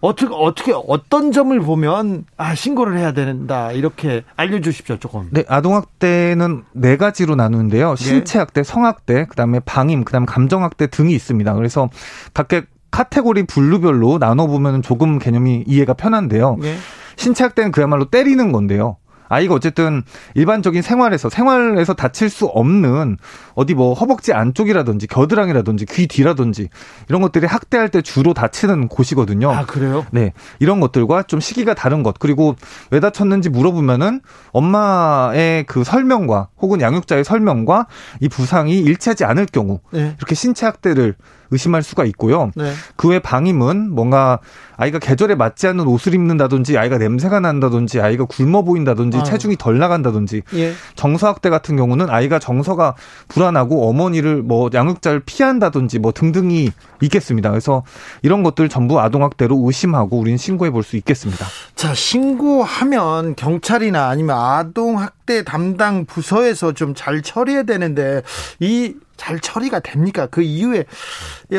[0.00, 5.28] 어떻게 어떻게 어떤 점을 보면 아 신고를 해야 된다 이렇게 알려주십시오 조금.
[5.30, 7.94] 네, 아동학대는 네 가지로 나누는데요.
[7.94, 8.04] 네.
[8.04, 11.54] 신체 학대, 성학대, 그다음에 방임, 그다음 에 감정학대 등이 있습니다.
[11.54, 11.88] 그래서
[12.34, 16.58] 각각 카테고리 분류별로 나눠 보면 조금 개념이 이해가 편한데요.
[16.60, 16.76] 네.
[17.16, 18.96] 신체 학대는 그야말로 때리는 건데요.
[19.30, 20.02] 아이가 어쨌든
[20.34, 23.16] 일반적인 생활에서 생활에서 다칠 수 없는
[23.54, 26.68] 어디 뭐 허벅지 안쪽이라든지 겨드랑이라든지 귀 뒤라든지
[27.08, 29.50] 이런 것들이 학대할 때 주로 다치는 곳이거든요.
[29.52, 30.04] 아 그래요?
[30.10, 32.56] 네 이런 것들과 좀 시기가 다른 것 그리고
[32.90, 34.20] 왜 다쳤는지 물어보면은
[34.52, 37.86] 엄마의 그 설명과 혹은 양육자의 설명과
[38.20, 40.16] 이 부상이 일치하지 않을 경우 네.
[40.18, 41.14] 이렇게 신체 학대를
[41.50, 42.50] 의심할 수가 있고요.
[42.56, 42.72] 네.
[42.96, 44.38] 그 외 방임은 뭔가
[44.76, 49.22] 아이가 계절에 맞지 않는 옷을 입는다든지 아이가 냄새가 난다든지 아이가 굶어 보인다든지 아.
[49.24, 50.72] 체중이 덜 나간다든지 예.
[50.94, 52.94] 정서학대 같은 경우는 아이가 정서가
[53.28, 56.70] 불안하고 어머니를 뭐 양육자를 피한다든지 뭐 등등이
[57.02, 57.50] 있겠습니다.
[57.50, 57.82] 그래서
[58.22, 61.44] 이런 것들 전부 아동학대로 의심하고 우리는 신고해 볼 수 있겠습니다.
[61.74, 68.22] 자, 신고하면 경찰이나 아니면 아동학 대 담당 부서에서 좀 잘 처리해야 되는데
[68.58, 70.26] 이 잘 처리가 됩니까?
[70.30, 70.86] 그 이후에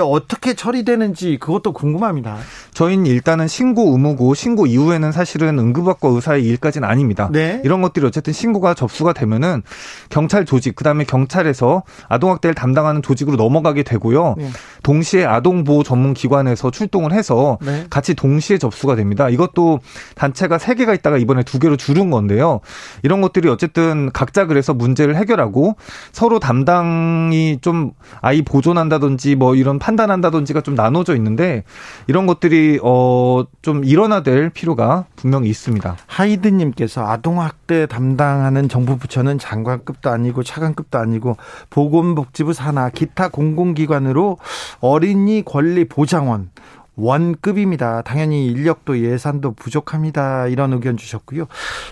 [0.02, 2.38] 어떻게 처리되는지 그것도 궁금합니다.
[2.74, 7.30] 저희는 일단은 신고 의무고 신고 이후에는 사실은 응급학과 의사의 일까지는 아닙니다.
[7.32, 7.62] 네.
[7.64, 9.62] 이런 것들이 어쨌든 신고가 접수가 되면은
[10.10, 14.36] 경찰 조직 그다음에 경찰에서 아동학대를 담당하는 조직으로 넘어가게 되고요.
[14.40, 14.50] 네.
[14.82, 17.86] 동시에 아동보호 전문 기관에서 출동을 해서 네.
[17.92, 19.30] 같이 동시에 접수가 됩니다.
[19.30, 19.82] 이것도
[20.16, 22.62] 단체가 세 개가 있다가 이번에 두 개로 줄은 건데요.
[23.04, 25.76] 이런 것들이 어쨌든 각자 그래서 문제를 해결하고
[26.12, 31.64] 서로 담당이 좀 아이 보존한다든지 뭐 이런 판단한다든지가 좀 나눠져 있는데
[32.08, 35.96] 이런 것들이 어 좀 일어나될 필요가 분명히 있습니다.
[36.08, 41.38] 하이드님께서 아동학대 담당하는 정부 부처는 장관급도 아니고 차관급도 아니고
[41.70, 44.38] 보건복지부 산하 기타 공공기관으로
[44.80, 46.50] 어린이 권리 보장원
[46.96, 48.02] 원급입니다.
[48.02, 50.48] 당연히 인력도 예산도 부족합니다.
[50.48, 51.46] 이런 의견 주셨고요.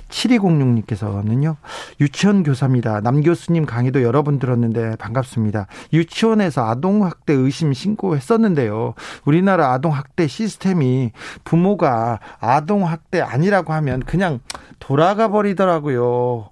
[0.09, 1.55] 7206님께서는요.
[2.01, 3.01] 유치원 교사입니다.
[3.01, 5.67] 남 교수님 강의도 여러 번 들었는데 반갑습니다.
[5.93, 8.93] 유치원에서 아동학대 의심 신고했었는데요.
[9.25, 11.11] 우리나라 아동학대 시스템이
[11.43, 14.39] 부모가 아동학대 아니라고 하면 그냥
[14.79, 16.49] 돌아가 버리더라고요.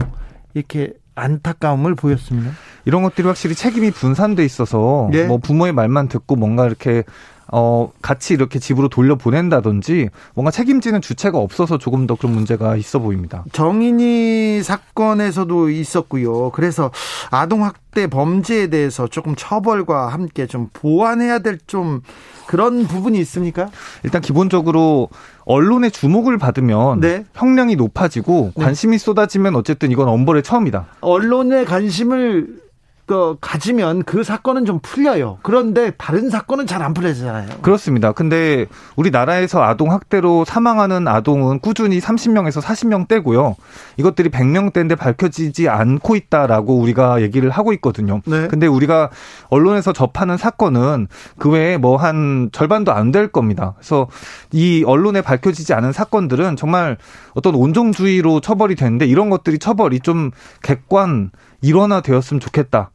[0.53, 2.51] 이렇게 안타까움을 보였습니다.
[2.85, 5.25] 이런 것들이 확실히 책임이 분산돼 있어서 네.
[5.25, 7.03] 뭐 부모의 말만 듣고 뭔가 이렇게
[7.51, 12.99] 어, 같이 이렇게 집으로 돌려 보낸다든지 뭔가 책임지는 주체가 없어서 조금 더 그런 문제가 있어
[12.99, 13.43] 보입니다.
[13.51, 16.51] 정인이 사건에서도 있었고요.
[16.51, 16.91] 그래서
[17.31, 22.01] 아동학대 범죄에 대해서 조금 처벌과 함께 좀 보완해야 될 좀
[22.47, 23.69] 그런 부분이 있습니까?
[24.03, 25.09] 일단 기본적으로
[25.45, 27.25] 언론의 주목을 받으면 네.
[27.33, 28.63] 형량이 높아지고 네.
[28.63, 30.85] 관심이 쏟아지면 어쨌든 이건 엄벌의 처음이다.
[31.01, 32.61] 언론의 관심을
[33.07, 35.39] 그 가지면 그 사건은 좀 풀려요.
[35.41, 37.61] 그런데 다른 사건은 잘 안 풀려지잖아요.
[37.63, 38.11] 그렇습니다.
[38.11, 43.55] 근데 우리나라에서 아동 학대로 사망하는 아동은 꾸준히 30명에서 40명대고요.
[43.97, 48.21] 이것들이 100명대인데 밝혀지지 않고 있다라고 우리가 얘기를 하고 있거든요.
[48.25, 48.47] 네.
[48.47, 49.09] 근데 우리가
[49.49, 51.07] 언론에서 접하는 사건은
[51.39, 53.73] 그 외에 뭐 한 절반도 안 될 겁니다.
[53.77, 54.07] 그래서
[54.51, 56.97] 이 언론에 밝혀지지 않은 사건들은 정말
[57.33, 62.91] 어떤 온종주의로 처벌이 되는데 이런 것들이 처벌이 좀 객관 일원화 되었으면 좋겠다.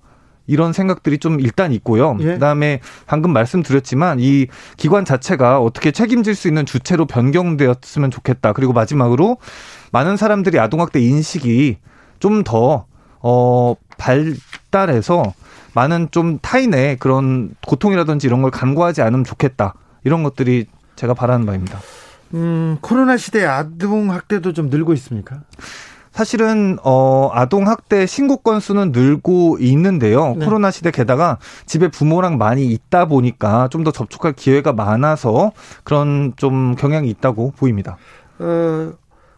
[0.46, 2.16] 이런 생각들이 좀 일단 있고요.
[2.20, 2.24] 예.
[2.34, 8.52] 그다음에 방금 말씀드렸지만 이 기관 자체가 어떻게 책임질 수 있는 주체로 변경되었으면 좋겠다.
[8.52, 9.38] 그리고 마지막으로
[9.92, 11.78] 많은 사람들이 아동학대 인식이
[12.18, 12.86] 좀 더
[13.22, 15.32] 어, 발달해서
[15.74, 19.74] 많은 좀 타인의 그런 고통이라든지 이런 걸 간과하지 않으면 좋겠다.
[20.04, 21.80] 이런 것들이 제가 바라는 바입니다.
[22.34, 25.42] 음, 코로나 시대 아동 학대도 좀 늘고 있습니까?
[26.12, 30.34] 사실은 어 아동 학대 신고 건수는 늘고 있는데요.
[30.38, 30.44] 네.
[30.44, 35.50] 코로나 시대 게다가 집에 부모랑 많이 있다 보니까 좀 더 접촉할 기회가 많아서
[35.82, 37.96] 그런 좀 경향이 있다고 보입니다.
[38.38, 38.92] 어,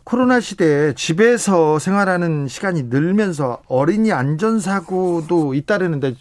[0.05, 6.15] 코로나 시대에 집에서 생활하는 시간이 늘면서 어린이 안전사고도 잇따르는데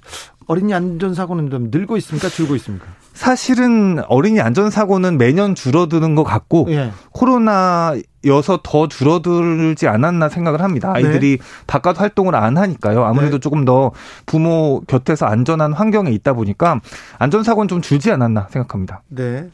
[0.47, 2.29] 어린이 안전사고는 좀 늘고 있습니까?
[2.29, 2.85] 줄고 있습니까?
[3.13, 6.91] 사실은 어린이 안전사고는 매년 줄어드는 것 같고 예.
[7.11, 10.93] 코로나여서 더 줄어들지 않았나 생각을 합니다.
[10.93, 10.99] 네.
[10.99, 11.45] 아이들이 네.
[11.67, 13.03] 바깥 활동을 안 하니까요.
[13.03, 13.39] 아무래도 네.
[13.39, 13.91] 조금 더
[14.25, 16.81] 부모 곁에서 안전한 환경에 있다 보니까
[17.19, 19.03] 안전사고는 좀 줄지 않았나 생각합니다.
[19.09, 19.49] 네.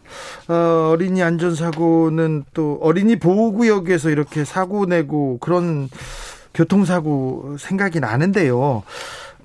[0.47, 5.89] 어, 어린이 안전사고는 또 어린이 보호구역에서 이렇게 사고 내고 그런
[6.53, 8.83] 교통사고 생각이 나는데요.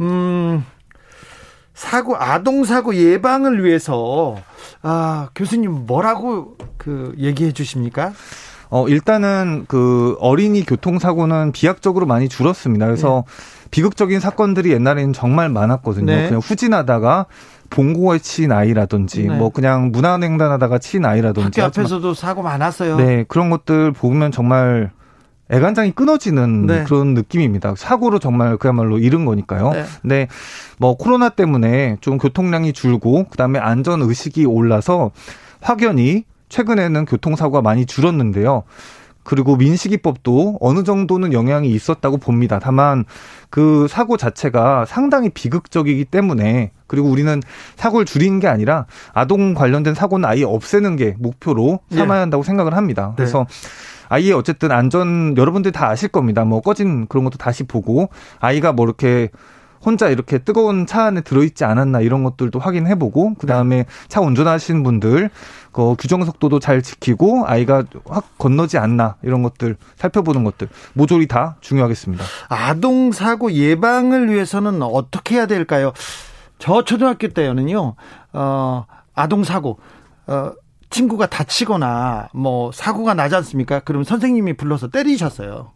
[0.00, 0.64] 음,
[1.74, 4.37] 사고 아동 사고 예방을 위해서
[4.82, 8.12] 아 교수님 뭐라고 그 얘기해 주십니까?
[8.70, 12.87] 어 일단은 그 어린이 교통 사고는 비약적으로 많이 줄었습니다.
[12.87, 13.68] 그래서 네.
[13.70, 16.06] 비극적인 사건들이 옛날에는 정말 많았거든요.
[16.06, 16.26] 네.
[16.28, 17.26] 그냥 후진하다가
[17.70, 19.37] 봉고에 친 아이라든지 네.
[19.37, 22.96] 뭐 그냥 문화횡단하다가 친 아이라든지 학교 앞에서도 사고 많았어요.
[22.96, 24.92] 네 그런 것들 보면 정말
[25.50, 26.85] 애간장이 끊어지는 네.
[26.85, 27.74] 그런 느낌입니다.
[27.76, 29.70] 사고로 정말 그야말로 잃은 거니까요.
[29.72, 29.85] 네.
[30.02, 30.28] 근데
[30.78, 35.11] 뭐 코로나 때문에 좀 교통량이 줄고 그다음에 안전 의식이 올라서
[35.61, 38.62] 확연히 최근에는 교통사고가 많이 줄었는데요.
[39.24, 42.59] 그리고 민식이법도 어느 정도는 영향이 있었다고 봅니다.
[42.62, 43.04] 다만
[43.48, 47.42] 그 사고 자체가 상당히 비극적이기 때문에 그리고 우리는
[47.76, 52.20] 사고를 줄이는 게 아니라 아동 관련된 사고는 아예 없애는 게 목표로 삼아야 예.
[52.20, 52.46] 한다고 네.
[52.46, 53.14] 생각을 합니다.
[53.16, 53.68] 그래서 네.
[54.14, 56.44] 아이의 어쨌든 안전 여러분들이 다 아실 겁니다.
[56.44, 59.31] 뭐 꺼진 그런 것도 다시 보고 아이가 뭐 이렇게
[59.85, 63.87] 혼자 이렇게 뜨거운 차 안에 들어있지 않았나 이런 것들도 확인해보고 그 다음에 네.
[64.09, 65.31] 차 운전하시는 분들
[65.72, 71.57] 그 규정 속도도 잘 지키고 아이가 확 건너지 않나 이런 것들 살펴보는 것들 모조리 다
[71.61, 72.24] 중요하겠습니다.
[72.48, 75.92] 아동 사고 예방을 위해서는 어떻게 해야 될까요?
[76.59, 77.96] 저 초등학교 때는요,
[78.33, 79.79] 어, 아동 사고
[80.27, 80.53] 어,
[80.94, 83.80] 친구가 다치거나 뭐 사고가 나지 않습니까?
[83.80, 85.72] 그러면 선생님이 불러서 때리셨어요.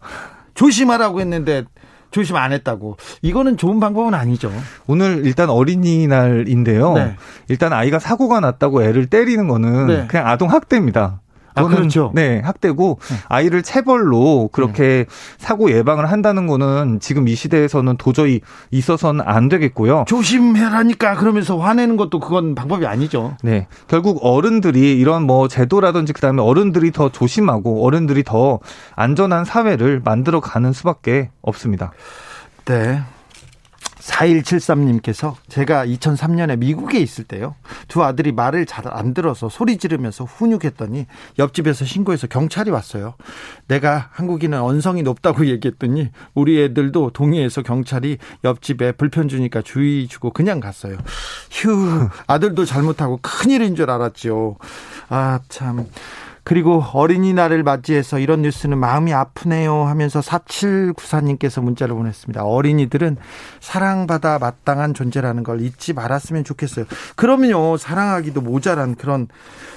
[0.55, 1.65] 조심하라고 했는데
[2.13, 2.97] 조심 안 했다고.
[3.23, 4.51] 이거는 좋은 방법은 아니죠.
[4.87, 6.95] 오늘 일단 어린이날인데요.
[6.95, 7.17] 네.
[7.49, 10.07] 일단 아이가 사고가 났다고 애를 때리는 거는 네.
[10.07, 11.21] 그냥 아동 학대입니다.
[11.59, 12.13] 아, 그렇죠.
[12.15, 13.17] 네, 학대고 네.
[13.29, 15.05] 아이를 체벌로 그렇게 네.
[15.39, 18.41] 사고 예방을 한다는 거는 지금 이 시대에서는 도저히
[18.71, 20.05] 있어서는 안 되겠고요.
[20.07, 23.37] 조심해라니까 그러면서 화내는 것도 그건 방법이 아니죠.
[23.43, 23.67] 네.
[23.87, 28.61] 결국 어른들이 이런 뭐 제도라든지 그다음에 어른들이 더 조심하고 어른들이 더
[28.95, 31.93] 안전한 사회를 만들어 가는 수밖에 없습니다.
[32.65, 33.03] 네.
[34.09, 37.55] 4173님께서 제가 2003년에 미국에 있을 때요.
[37.87, 41.07] 두 아들이 말을 잘 안 들어서 소리 지르면서 훈육했더니
[41.39, 43.15] 옆집에서 신고해서 경찰이 왔어요.
[43.67, 50.61] 내가 한국인은 언성이 높다고 얘기했더니 우리 애들도 동의해서 경찰이 옆집에 불편 주니까 주의 주고 그냥
[50.61, 50.97] 갔어요.
[51.51, 54.57] 휴, 아들도 잘못하고 큰일인 줄 알았죠.
[55.09, 55.87] 아, 참.
[56.49, 62.43] 그리고 어린이날을 맞이해서 이런 뉴스는 마음이 아프네요 하면서 4794님께서 문자를 보냈습니다.
[62.43, 63.19] 어린이들은
[63.61, 66.87] 사랑받아 마땅한 존재라는 걸 잊지 말았으면 좋겠어요.
[67.17, 69.29] 그러면요, 사랑하기도 모자란 그런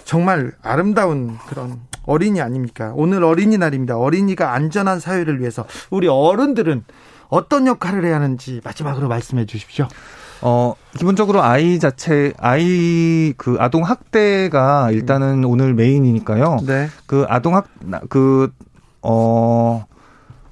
[0.06, 2.94] 정말 아름다운 그런 어린이 아닙니까?
[2.96, 3.98] 오늘 어린이날입니다.
[3.98, 6.86] 어린이가 안전한 사회를 위해서 우리 어른들은
[7.28, 9.90] 어떤 역할을 해야 하는지 마지막으로 말씀해 주십시오.
[10.42, 16.58] 어, 기본적으로 아이 자체, 아이 그 아동 학대가 일단은 오늘 메인이니까요.
[16.66, 16.90] 네.
[17.06, 17.68] 그 아동 학,
[18.10, 18.52] 그,
[19.02, 19.86] 어,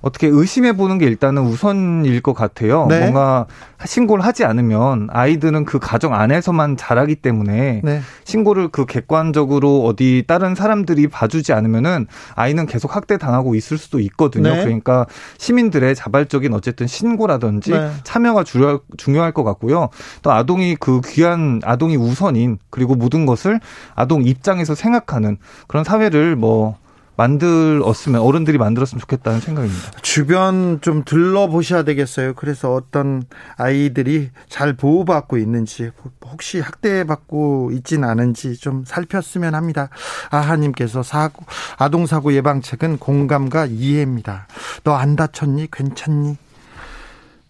[0.02, 2.86] 어떻게 의심해 보는 게 일단은 우선일 것 같아요.
[2.88, 3.00] 네.
[3.00, 3.47] 뭔가
[3.86, 8.02] 신고를 하지 않으면 아이들은 그 가정 안에서만 자라기 때문에 네.
[8.24, 14.54] 신고를 그 객관적으로 어디 다른 사람들이 봐주지 않으면은 아이는 계속 학대 당하고 있을 수도 있거든요.
[14.54, 14.64] 네.
[14.64, 15.06] 그러니까
[15.38, 17.91] 시민들의 자발적인 어쨌든 신고라든지 네.
[18.04, 19.89] 참여가 중요, 중요할 것 같고요.
[20.22, 23.60] 또 아동이 그 귀한 아동이 우선인 그리고 모든 것을
[23.95, 25.38] 아동 입장에서 생각하는
[25.68, 26.78] 그런 사회를 뭐
[27.20, 29.91] 만들었으면 어른들이 만들었으면 좋겠다는 생각입니다.
[30.01, 32.34] 주변 좀 둘러보셔야 되겠어요.
[32.36, 33.24] 그래서 어떤
[33.57, 35.91] 아이들이 잘 보호받고 있는지
[36.26, 39.89] 혹시 학대받고 있진 않은지 좀 살폈으면 합니다.
[40.30, 41.43] 아하님께서 사고
[41.78, 44.47] 아동 사고 예방책은 공감과 이해입니다.
[44.84, 45.70] 너 안 다쳤니?
[45.72, 46.36] 괜찮니?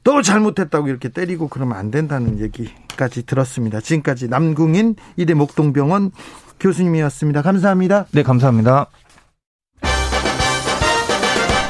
[0.03, 3.81] 또 잘못했다고 이렇게 때리고 그러면 안 된다는 얘기까지 들었습니다.
[3.81, 6.11] 지금까지 남궁인 이대 목동병원
[6.59, 7.41] 교수님이었습니다.
[7.41, 8.05] 감사합니다.
[8.11, 8.87] 네, 감사합니다.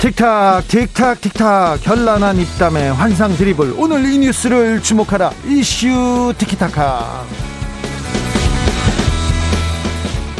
[0.00, 1.86] 틱탁 틱탁 틱탁.
[1.86, 3.74] 현란한 입담의 환상 드리블.
[3.76, 5.30] 오늘 이 뉴스를 주목하라.
[5.44, 7.26] 이슈 티키타카.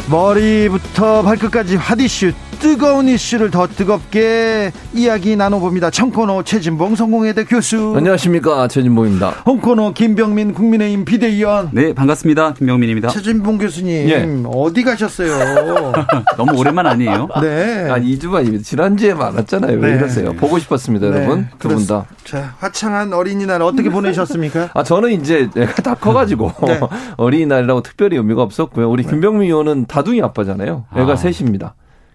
[0.07, 2.31] 머리부터 발끝까지 핫이슈
[2.61, 5.89] 뜨거운 이슈를 더 뜨겁게 이야기 나눠봅니다.
[5.89, 7.95] 청코노 최진봉 성공회대 교수.
[7.97, 9.29] 안녕하십니까 최진봉입니다.
[9.47, 11.69] 홍코노 김병민 국민의힘 비대위원.
[11.73, 12.53] 네 반갑습니다.
[12.53, 13.09] 김병민입니다.
[13.09, 14.43] 최진봉 교수님 예.
[14.45, 15.91] 어디 가셨어요?
[16.37, 17.29] 너무 오랜만 아니에요?
[17.41, 17.87] 네.
[17.89, 18.63] 한 2주 만입니다.
[18.63, 19.79] 지난주에 많았잖아요.
[19.79, 19.97] 왜 네.
[19.97, 20.33] 이러세요?
[20.33, 21.15] 보고 싶었습니다, 네.
[21.17, 21.47] 여러분.
[21.57, 22.05] 두 분 다.
[22.23, 24.69] 자 화창한 어린이날 어떻게 보내셨습니까?
[24.75, 26.79] 아 저는 이제 애가 다 커가지고 네.
[27.17, 28.87] 어린이날이라고 특별히 의미가 없었고요.
[28.89, 29.09] 우리 네.
[29.09, 30.85] 김병민 의원은 다둥이 아빠잖아요.
[30.95, 31.15] 애가 아.
[31.15, 31.73] 셋입니다.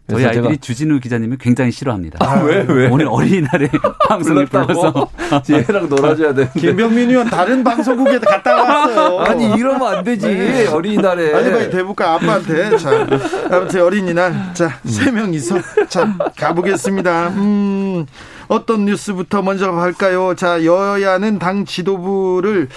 [0.08, 2.18] 저희 아이들이 주진우 기자님을 굉장히 싫어합니다.
[2.20, 2.88] 아, 왜, 왜?
[2.88, 3.68] 오늘 어린이날에
[4.08, 5.08] 방송을 불러서.
[5.50, 6.48] 얘랑 놀아줘야 돼.
[6.56, 9.18] 김병민 의원 다른 방송국에 갔다 왔어요.
[9.26, 10.28] 아니, 이러면 안 되지.
[10.28, 10.66] 네.
[10.68, 11.34] 어린이날에.
[11.34, 12.76] 아니, 빨리 대볼까, 아빠한테.
[12.78, 13.06] 자,
[13.50, 14.54] 아무튼 어린이날.
[14.54, 15.56] 자, 세 명이서.
[15.88, 17.28] 자, 가보겠습니다.
[17.30, 18.06] 음.
[18.48, 20.34] 어떤 뉴스부터 먼저 할까요?
[20.36, 22.68] 자, 여야는 당 지도부를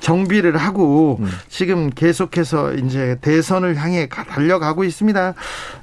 [0.00, 1.30] 정비를 하고 음.
[1.48, 5.34] 지금 계속해서 이제 대선을 향해 달려가고 있습니다.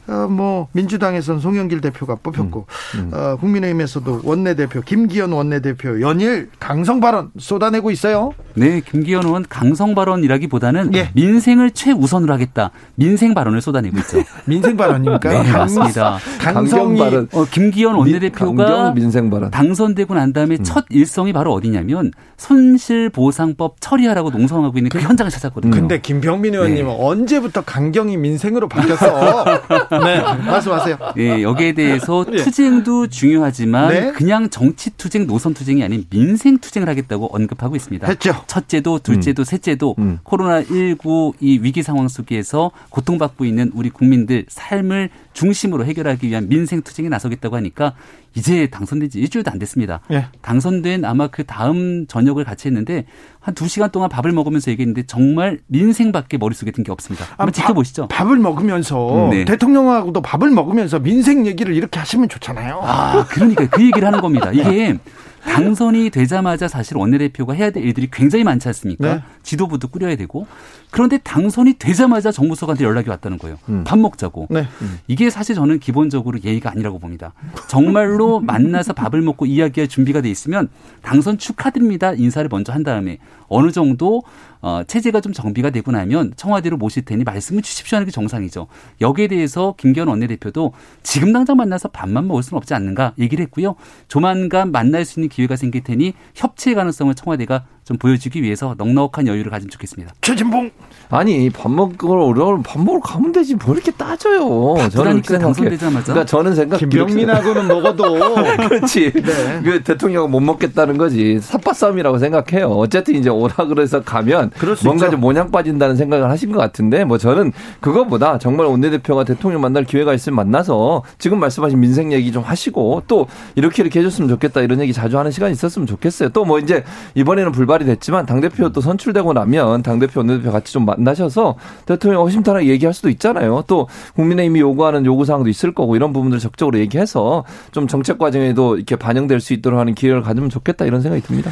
[0.08, 3.00] 어, 뭐 민주당에서는 송영길 대표가 뽑혔고 음.
[3.00, 3.12] 음.
[3.14, 8.32] 어, 국민의힘에서도 원내대표 김기현 원내대표 연일 강성 발언 쏟아내고 있어요.
[8.54, 11.10] 네, 김기현 의원 강성 발언이라기보다는 예.
[11.14, 12.72] 민생을 최우선으로 하겠다.
[12.96, 14.24] 민생 발언을 쏟아내고 있죠.
[14.46, 15.44] 민생 발언입니까?
[15.44, 16.18] 네, 맞습니다.
[16.40, 17.28] 강성 발언.
[17.34, 19.52] 어, 김기현 원내대표가 민생 발언.
[19.52, 20.64] 당선되고 난 다음에 음.
[20.64, 25.72] 첫 일성이 바로 어디냐면 손실보상법 처리하라고 농성하고 있는 그, 그 현장을 찾았거든요.
[25.72, 26.98] 근데 김병민 의원님은 네.
[27.00, 29.46] 언제부터 강경이 민생으로 바뀌었어?
[30.04, 30.98] 네, 말씀하세요.
[31.16, 32.38] 네, 여기에 대해서 예.
[32.38, 34.12] 투쟁도 중요하지만 네?
[34.12, 38.08] 그냥 정치 투쟁, 노선 투쟁이 아닌 민생 투쟁을 하겠다고 언급하고 있습니다.
[38.08, 38.36] 했죠.
[38.48, 39.46] 첫째도, 둘째도, 음.
[39.46, 40.20] 셋째도 음.
[40.24, 46.82] 코로나 19 이 위기 상황 속에서 고통받고 있는 우리 국민들 삶을 중심으로 해결하기 위한 민생
[46.82, 47.94] 투쟁에 나서겠다고 하니까
[48.38, 50.00] 이제 당선된 지 일주일도 안 됐습니다.
[50.12, 50.28] 예.
[50.42, 53.06] 당선된 아마 그 다음 저녁을 같이 했는데
[53.40, 57.26] 한 두 시간 동안 밥을 먹으면서 얘기했는데 정말 민생밖에 머릿속에 든 게 없습니다.
[57.30, 58.08] 한번 아, 지켜보시죠.
[58.10, 59.46] 밥, 을 먹으면서 음, 네.
[59.46, 62.80] 대통령하고도 밥을 먹으면서 민생 얘기를 이렇게 하시면 좋잖아요.
[62.84, 64.52] 아, 그러니까 그 얘기를 하는 겁니다.
[64.52, 64.98] 이게
[65.48, 69.16] 당선이 되자마자 사실 원내대표가 해야 될 일들이 굉장히 많지 않습니까?
[69.16, 69.22] 네.
[69.44, 70.46] 지도부도 꾸려야 되고
[70.92, 73.58] 그런데 당선이 되자마자 정무수석한테 연락이 왔다는 거예요.
[73.70, 73.84] 음.
[73.86, 74.48] 밥 먹자고.
[74.50, 74.68] 네.
[74.82, 75.00] 음.
[75.08, 77.34] 이게 사실 저는 기본적으로 예의가 아니라고 봅니다.
[77.68, 80.70] 정말로 만나서 밥을 먹고 이야기할 준비가 돼 있으면
[81.02, 82.14] 당선 축하드립니다.
[82.14, 83.18] 인사를 먼저 한 다음에
[83.48, 84.24] 어느 정도
[84.62, 88.68] 어, 체제가 좀 정비가 되고 나면 청와대로 모실 테니 말씀을 주십시오 하는 게 정상이죠.
[89.02, 90.74] 여기에 대해서 김기현 원내대표도
[91.04, 93.76] 지금 당장 만나서 밥만 먹을 수는 없지 않는가 얘기를 했고요.
[94.08, 99.50] 조만간 만날 수 있는 기회가 생길 테니 협치의 가능성을 청와대가 좀 보여주기 위해서 넉넉한 여유를
[99.50, 100.14] 가지면 좋겠습니다.
[100.20, 100.72] 최진봉
[101.10, 104.76] 아니 밥 먹으러 오려면 밥 먹으러 가면 되지 뭐 이렇게 따져요.
[104.90, 106.04] 저는 당선되자마자.
[106.04, 108.04] 그러니까 저는 생각 김병민하고는 먹어도
[108.68, 109.14] 그렇지.
[109.16, 109.62] 네.
[109.64, 111.40] 그 대통령은 못 먹겠다는 거지.
[111.40, 112.68] 삽바 싸움이라고 생각해요.
[112.68, 114.52] 어쨌든 이제 오라 그래서 가면
[114.84, 115.12] 뭔가 있죠.
[115.12, 120.14] 좀 모양 빠진다는 생각을 하신 것 같은데 뭐 저는 그것보다 정말 원내대표가 대통령 만날 기회가
[120.14, 124.92] 있으면 만나서 지금 말씀하신 민생 얘기 좀 하시고 또 이렇게 이렇게 해줬으면 좋겠다 이런 얘기
[124.92, 126.30] 자주 하는 시간이 있었으면 좋겠어요.
[126.30, 126.84] 또 뭐 이제
[127.16, 131.56] 이번에는 불발 이 됐지만 당 대표 또 선출되고 나면 당 대표 원내대표 같이 좀 만나셔서
[131.86, 133.64] 대통령 허심탄회하게 얘기할 수도 있잖아요.
[133.68, 138.96] 또 국민의힘이 요구하는 요구 사항도 있을 거고 이런 부분들 적극적으로 얘기해서 좀 정책 과정에도 이렇게
[138.96, 141.52] 반영될 수 있도록 하는 기회를 가지면 좋겠다 이런 생각이 듭니다.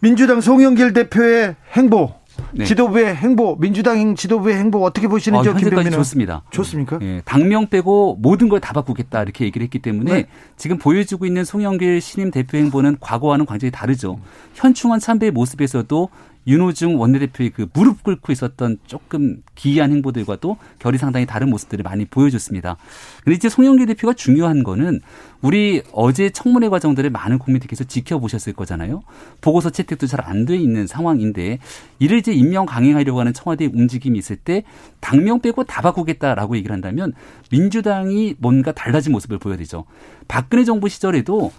[0.00, 2.12] 민주당 송영길 대표의 행보
[2.52, 2.64] 네.
[2.64, 6.42] 지도부의 행보, 민주당 지도부의 행보 어떻게 보시는지 어, 현재까지 좋습니다.
[6.50, 6.98] 좋습니까?
[7.02, 10.26] 예, 당명 빼고 모든 걸 다 바꾸겠다 이렇게 얘기를 했기 때문에 네.
[10.56, 14.18] 지금 보여주고 있는 송영길 신임 대표 행보는 과거와는 완전히 다르죠.
[14.54, 16.08] 현충원 참배의 모습에서도
[16.46, 22.76] 윤호중 원내대표의 그 무릎 꿇고 있었던 조금 기이한 행보들과도 결이 상당히 다른 모습들을 많이 보여줬습니다.
[23.24, 25.00] 근데 이제 송영길 대표가 중요한 거는
[25.42, 29.02] 우리 어제 청문회 과정들을 많은 국민들께서 지켜보셨을 거잖아요.
[29.40, 31.58] 보고서 채택도 잘 안 돼 있는 상황인데
[31.98, 34.62] 이를 이제 임명 강행하려고 하는 청와대의 움직임이 있을 때
[35.00, 37.12] 당명 빼고 다 바꾸겠다라고 얘기를 한다면
[37.50, 39.84] 민주당이 뭔가 달라진 모습을 보여야 되죠.
[40.28, 41.52] 박근혜 정부 시절에도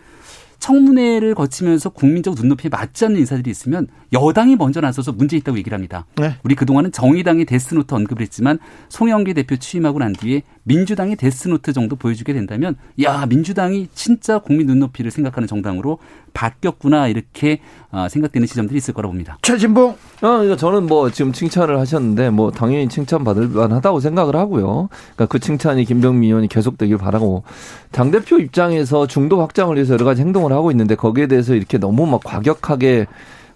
[0.59, 6.05] 청문회를 거치면서 국민적 눈높이에 맞지 않는 인사들이 있으면 여당이 먼저 나서서 문제 있다고 얘기를 합니다.
[6.15, 6.35] 네.
[6.43, 11.95] 우리 그동안은 정의당의 데스노트 언급을 했지만 송영길 대표 취임하고 난 뒤에 민주당의 Death Note 정도
[11.95, 15.99] 보여주게 된다면 야 민주당이 진짜 국민 눈높이를 생각하는 정당으로
[16.33, 19.37] 바뀌었구나 이렇게 아, 생각되는 시점들이 있을 거라고 봅니다.
[19.41, 19.95] 최진봉.
[20.21, 24.89] 아, 저는 뭐 지금 칭찬을 하셨는데 뭐 당연히 칭찬 받을 만하다고 생각을 하고요.
[25.15, 27.43] 그러니까 그 칭찬이 김병민 의원이 계속되길 바라고
[27.91, 32.05] 당 대표 입장에서 중도 확장을 위해서 여러 가지 행동을 하고 있는데 거기에 대해서 이렇게 너무
[32.05, 33.07] 막 과격하게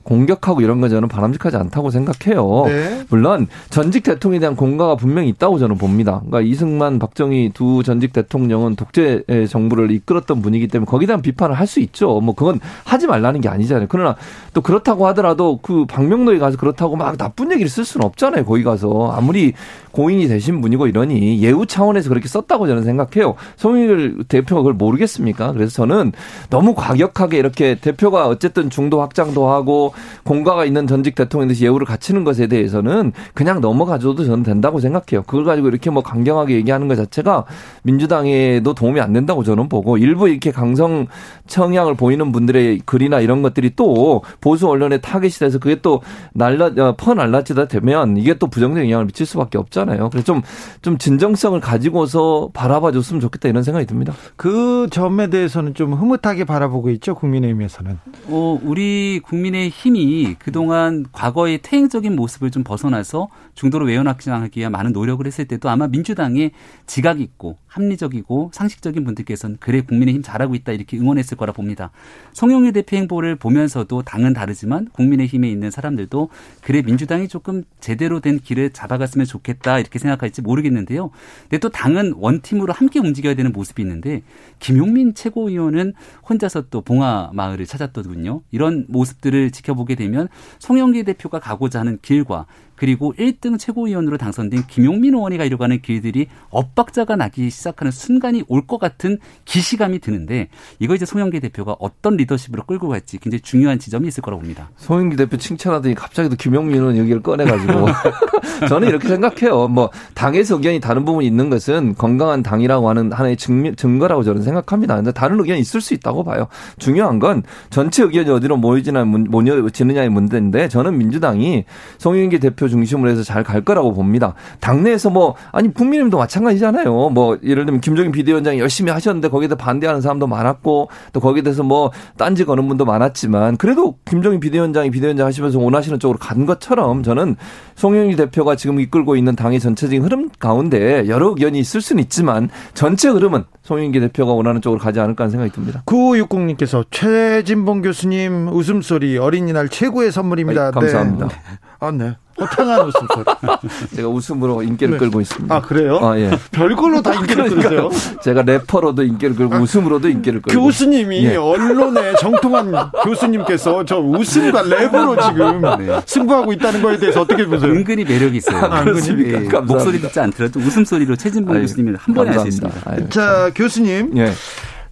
[0.03, 2.63] 공격하고 이런 건 저는 바람직하지 않다고 생각해요.
[2.67, 3.03] 네.
[3.09, 6.21] 물론 전직 대통령에 대한 공과가 분명히 있다고 저는 봅니다.
[6.25, 11.71] 그러니까 이승만, 박정희 두 전직 대통령은 독재 정부를 이끌었던 분이기 때문에 거기에 대한 비판을 할
[11.71, 12.19] 수 있죠.
[12.19, 13.87] 뭐 그건 하지 말라는 게 아니잖아요.
[13.89, 14.17] 그러나
[14.53, 18.43] 또 그렇다고 하더라도 그 박명로에 가서 그렇다고 막 나쁜 얘기를 쓸 수는 없잖아요.
[18.43, 19.53] 거기 가서 아무리
[19.91, 23.35] 고인이 되신 분이고 이러니 예우 차원에서 그렇게 썼다고 저는 생각해요.
[23.55, 25.53] 송일 대표가 그걸 모르겠습니까?
[25.53, 26.11] 그래서 저는
[26.49, 32.47] 너무 과격하게 이렇게 대표가 어쨌든 중도 확장도 하고 공가가 있는 전직 대해서 예우를 갖추는 것에
[32.47, 35.23] 대해서는 그냥 넘어가줘도 저는 된다고 생각해요.
[35.23, 37.45] 그걸 가지고 이렇게 뭐 강경하게 얘기하는 것 자체가
[37.83, 41.07] 민주당에도 도움이 안 된다고 저는 보고 일부 이렇게 강성
[41.47, 46.01] 청양을 보이는 분들의 글이나 이런 것들이 또 보수 언론에 타겟이 돼서 그게 또
[46.33, 50.09] 날라 어, 퍼날라지다 되면 이게 또 부정적인 영향을 미칠 수밖에 없 잖아요.
[50.09, 50.41] 그래서 좀
[50.81, 54.13] 좀 진정성을 가지고서 바라봐 줬으면 좋겠다 이런 생각이 듭니다.
[54.35, 57.99] 그 점에 대해서는 좀 흐뭇하게 바라보고 있죠 국민의힘에서는.
[58.27, 65.25] 어 우리 국민의 힘이 그동안 과거의 퇴행적인 모습을 좀 벗어나서 중도로 외연확장하기 위한 많은 노력을
[65.25, 66.51] 했을 때도 아마 민주당에
[66.87, 71.91] 지각 있고 합리적이고 상식적인 분들께서는 그래 국민의힘 잘하고 있다 이렇게 응원했을 거라 봅니다.
[72.33, 76.29] 송영일 대표 행보를 보면서도 당은 다르지만 국민의힘에 있는 사람들도
[76.61, 81.11] 그래 민주당이 조금 제대로 된 길을 잡아갔으면 좋겠다 이렇게 생각할지 모르겠는데요.
[81.43, 84.23] 근데 또 당은 원팀으로 함께 움직여야 되는 모습이 있는데
[84.59, 85.93] 김용민 최고위원은
[86.27, 88.41] 혼자서 또 봉화 마을을 찾았더군요.
[88.51, 90.27] 이런 모습들을 지켜보게 되면
[90.59, 92.45] 송영길 대표가 가고자 하는 길과
[92.81, 98.79] 그리고 1등 최고위원으로 당선된 김용민 의원이 가려고 하는 길들이 엇박자가 나기 시작하는 순간이 올 것
[98.79, 100.47] 같은 기시감이 드는데
[100.79, 104.71] 이거 이제 송영길 대표가 어떤 리더십으로 끌고 갈지 굉장히 중요한 지점이 있을 거라고 봅니다.
[104.77, 107.85] 송영길 대표 칭찬하더니 갑자기 또 김용민 의원 여기를 꺼내가지고
[108.67, 109.67] 저는 이렇게 생각해요.
[109.67, 114.95] 뭐 당에서 의견이 다른 부분이 있는 것은 건강한 당이라고 하는 하나의 증, 증거라고 저는 생각합니다.
[114.95, 116.47] 근데 다른 의견이 있을 수 있다고 봐요.
[116.79, 121.65] 중요한 건 전체 의견이 어디로 모이지나 모여지느냐의 문제인데 저는 민주당이
[121.97, 124.35] 송영길 대표 중심으로 해서 잘 갈 거라고 봅니다.
[124.59, 127.09] 당내에서 뭐 아니 국민의힘도 마찬가지잖아요.
[127.09, 131.91] 뭐 예를 들면 김종인 비대위원장이 열심히 하셨는데 거기에 반대하는 사람도 많았고 또 거기에 대해서 뭐
[132.17, 137.35] 딴지 거는 분도 많았지만 그래도 김종인 비대위원장이 비대위원장 하시면서 원하시는 쪽으로 간 것처럼 저는
[137.75, 143.09] 송영길 대표가 지금 이끌고 있는 당의 전체적인 흐름 가운데 여러 의견이 있을 수는 있지만 전체
[143.09, 145.83] 흐름은 송영길 대표가 원하는 쪽으로 가지 않을까 하는 생각이 듭니다.
[145.85, 150.67] 9560님께서 최진봉 교수님 웃음소리 어린이날 최고의 선물입니다.
[150.67, 151.27] 아이, 감사합니다.
[151.27, 151.35] 네.
[151.83, 152.15] 아, 네.
[152.39, 153.25] 호탕한 웃음소리.
[153.95, 154.97] 제가 웃음으로 인기를 네.
[154.99, 155.53] 끌고 있습니다.
[155.53, 155.97] 아, 그래요?
[155.99, 156.29] 아, 예.
[156.51, 157.89] 별걸로 다 인기를 끌으세요?
[158.23, 160.61] 제가 래퍼로도 인기를 끌고 아, 웃음으로도 인기를 끌고.
[160.61, 161.35] 교수님이 예.
[161.37, 162.71] 언론의 정통한
[163.03, 165.99] 교수님께서 저 웃음과 랩으로 지금 네.
[166.05, 167.71] 승부하고 있다는 거에 대해서 어떻게 보세요?
[167.71, 168.57] 은근히 매력이 있어요.
[168.63, 169.57] 아, 그렇습니까?
[169.57, 169.61] 예.
[169.61, 173.09] 목소리 듣지 않더라도 웃음소리로 최진봉 교수님을 한 번에 알 수 있습니다.
[173.09, 174.15] 자, 교수님.
[174.17, 174.31] 예.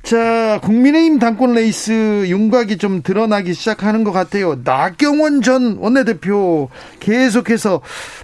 [0.02, 4.56] 자, 국민의힘 당권 레이스 윤곽이 좀 드러나기 시작하는 것 같아요.
[4.64, 6.70] 나경원 전 원내대표
[7.00, 7.82] 계속해서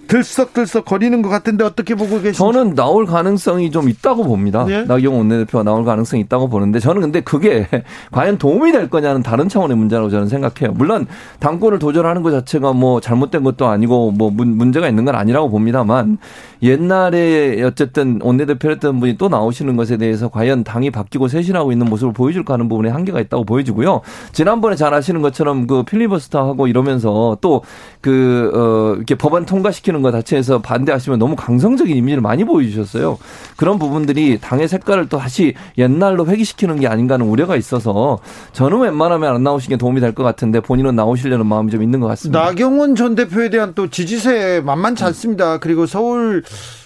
[0.07, 2.37] 들썩들썩 거리는 것 같은데 어떻게 보고 계십니까?
[2.37, 4.65] 저는 나올 가능성이 좀 있다고 봅니다.
[4.69, 4.83] 예?
[4.87, 7.67] 나경원 원내대표가 나올 가능성이 있다고 보는데 저는 근데 그게
[8.11, 10.73] 과연 도움이 될 거냐는 다른 차원의 문제라고 저는 생각해요.
[10.75, 11.05] 물론
[11.39, 16.17] 당권을 도전하는 것 자체가 뭐 잘못된 것도 아니고 뭐 문 제가 있는 건 아니라고 봅니다만
[16.63, 21.27] 옛날에 어쨌든 원내대표였던 분이 또 나오시는 것에 대해서 과연 당이 바뀌고
[21.65, 24.01] 쇄신하고 있는 모습을 보여줄까 하는 부분에 한계가 있다고 보여지고요.
[24.31, 27.63] 지난번에 잘 아시는 것처럼 그 필리버스터 하고 이러면서 또
[28.01, 33.17] 그, 어, 이렇게 법안 통과시키는 것 자체에서 반대하시면 너무 강성적인 이미지를 많이 보여주셨어요.
[33.57, 38.19] 그런 부분들이 당의 색깔을 또 다시 옛날로 회귀시키는 게 아닌가 하는 우려가 있어서
[38.53, 42.07] 저는 웬만하면 안 나오시는 게 도움이 될 것 같은데 본인은 나오시려는 마음이 좀 있는 것
[42.07, 42.39] 같습니다.
[42.45, 45.57] 나경원 전 대표에 대한 또 지지세 만만치 않습니다.
[45.57, 46.41] 그리고 서울,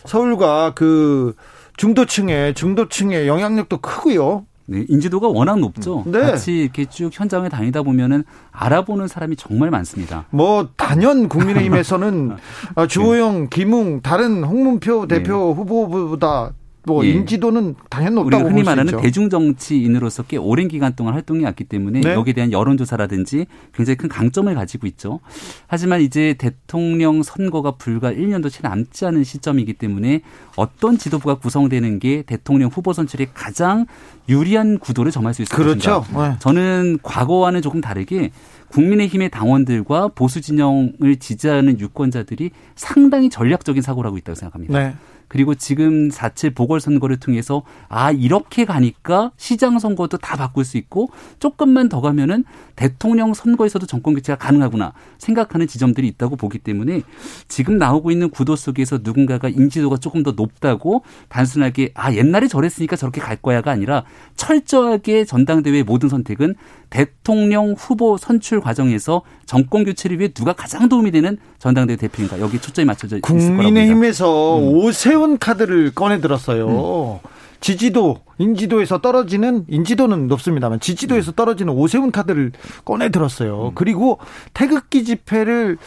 [0.06, 1.36] 서울과 그
[1.78, 4.46] 중도층의, 중도층의 영향력도 크고요.
[4.70, 6.04] 네, 인지도가 워낙 높죠.
[6.06, 6.22] 네.
[6.22, 10.26] 같이 이렇게 쭉 현장에 다니다 보면은 알아보는 사람이 정말 많습니다.
[10.30, 12.28] 뭐 단연 국민의힘에서는
[12.78, 12.88] 네.
[12.88, 15.54] 주호영, 김웅, 다른 홍문표 대표 네.
[15.62, 16.52] 후보보다
[16.84, 17.10] 뭐 예.
[17.10, 22.02] 인지도는 당연 높다고 우리가 흔히 말하는 대중 정치인으로서 꽤 오랜 기간 동안 활동해 왔기 때문에
[22.02, 22.14] 네.
[22.14, 25.20] 여기에 대한 여론조사라든지 굉장히 큰 강점을 가지고 있죠.
[25.68, 30.22] 하지만 이제 대통령 선거가 불과 1년도 채 남지 않은 시점이기 때문에
[30.56, 33.86] 어떤 지도부가 구성되는 게 대통령 후보 선출에 가장
[34.30, 36.02] 유리한 구도를 점할 수 있을 그렇죠.
[36.02, 36.30] 것인가.
[36.30, 36.36] 네.
[36.40, 38.32] 저는 과거와는 조금 다르게
[38.70, 44.80] 국민의힘의 당원들과 보수 진영을 지지하는 유권자들이 상당히 전략적인 사고를 하고 있다고 생각합니다.
[44.80, 44.96] 네.
[45.30, 51.88] 그리고 지금 4.7 보궐선거를 통해서 아 이렇게 가니까 시장 선거도 다 바꿀 수 있고 조금만
[51.88, 52.44] 더 가면은
[52.76, 57.04] 대통령 선거에서도 정권 교체가 가능하구나 생각하는 지점들이 있다고 보기 때문에
[57.48, 63.22] 지금 나오고 있는 구도 속에서 누군가가 인지도가 조금 더 높다고 단순하게 아 옛날에 저랬으니까 저렇게
[63.22, 64.04] 갈 거야가 아니라
[64.36, 66.56] 철저하게 전당대회 모든 선택은
[66.90, 72.86] 대통령 후보 선출 과정에서 정권 교체를 위해 누가 가장 도움이 되는 전당대회 대표인가 여기 초점이
[72.86, 74.68] 맞춰져 있을 거라고 국민의힘에서 음.
[74.74, 77.20] 오세훈 카드를 꺼내 들었어요.
[77.24, 77.30] 음.
[77.62, 82.54] 지지도 인지도에서 떨어지는 인지도는 높습니다만 지지도에서 떨어지는 오세훈 카드를
[82.86, 83.70] 꺼내 들었어요.
[83.70, 83.72] 음.
[83.76, 84.20] 그리고
[84.54, 85.78] 태극기 집회를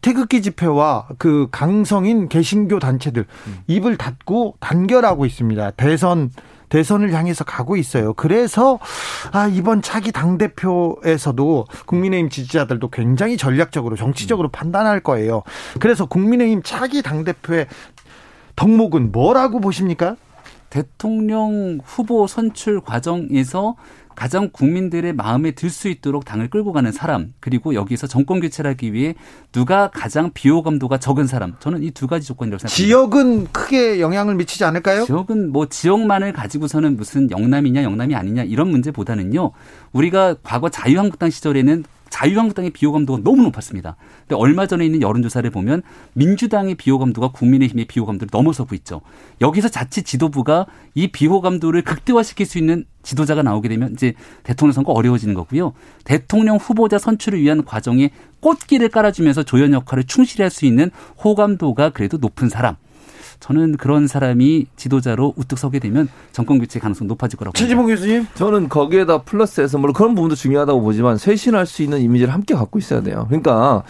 [0.00, 3.58] 태극기 집회와 그 강성인 개신교 단체들 음.
[3.68, 5.70] 입을 닫고 단결하고 있습니다.
[5.72, 6.30] 대선
[6.68, 8.14] 대선을 향해서 가고 있어요.
[8.14, 8.80] 그래서
[9.30, 15.44] 아 이번 차기 당 대표에서도 국민의힘 지지자들도 굉장히 전략적으로 정치적으로 판단할 거예요.
[15.78, 17.66] 그래서 국민의힘 차기 당 대표의
[18.56, 20.16] 덕목은 뭐라고 보십니까?
[20.70, 23.76] 대통령 후보 선출 과정에서
[24.16, 28.92] 가장 국민들의 마음에 들 수 있도록 당을 끌고 가는 사람 그리고 여기서 정권 교체를 하기
[28.92, 29.14] 위해
[29.50, 32.76] 누가 가장 비호감도가 적은 사람 저는 이 두 가지 조건이라고 생각합니다.
[32.76, 35.04] 지역은 크게 영향을 미치지 않을까요?
[35.04, 39.50] 지역은 뭐 지역만을 가지고서는 무슨 영남이냐 영남이 아니냐 이런 문제보다는요.
[39.92, 41.84] 우리가 과거 자유한국당 시절에는
[42.14, 43.96] 자유한국당의 비호감도가 너무 높았습니다.
[44.20, 49.00] 근데 얼마 전에 있는 여론조사를 보면 민주당의 비호감도가 국민의힘의 비호감도를 넘어서고 있죠.
[49.40, 55.34] 여기서 자칫 지도부가 이 비호감도를 극대화시킬 수 있는 지도자가 나오게 되면 이제 대통령 선거 어려워지는
[55.34, 55.72] 거고요.
[56.04, 60.92] 대통령 후보자 선출을 위한 과정에 꽃길을 깔아주면서 조연 역할을 충실히 할 수 있는
[61.24, 62.76] 호감도가 그래도 높은 사람.
[63.40, 68.68] 저는 그런 사람이 지도자로 우뚝 서게 되면 정권 교체 가능성 높아질 거라고 최지봉 교수님 저는
[68.68, 73.26] 거기에다 플러스해서 물론 그런 부분도 중요하다고 보지만 쇄신할 수 있는 이미지를 함께 갖고 있어야 돼요.
[73.28, 73.82] 그러니까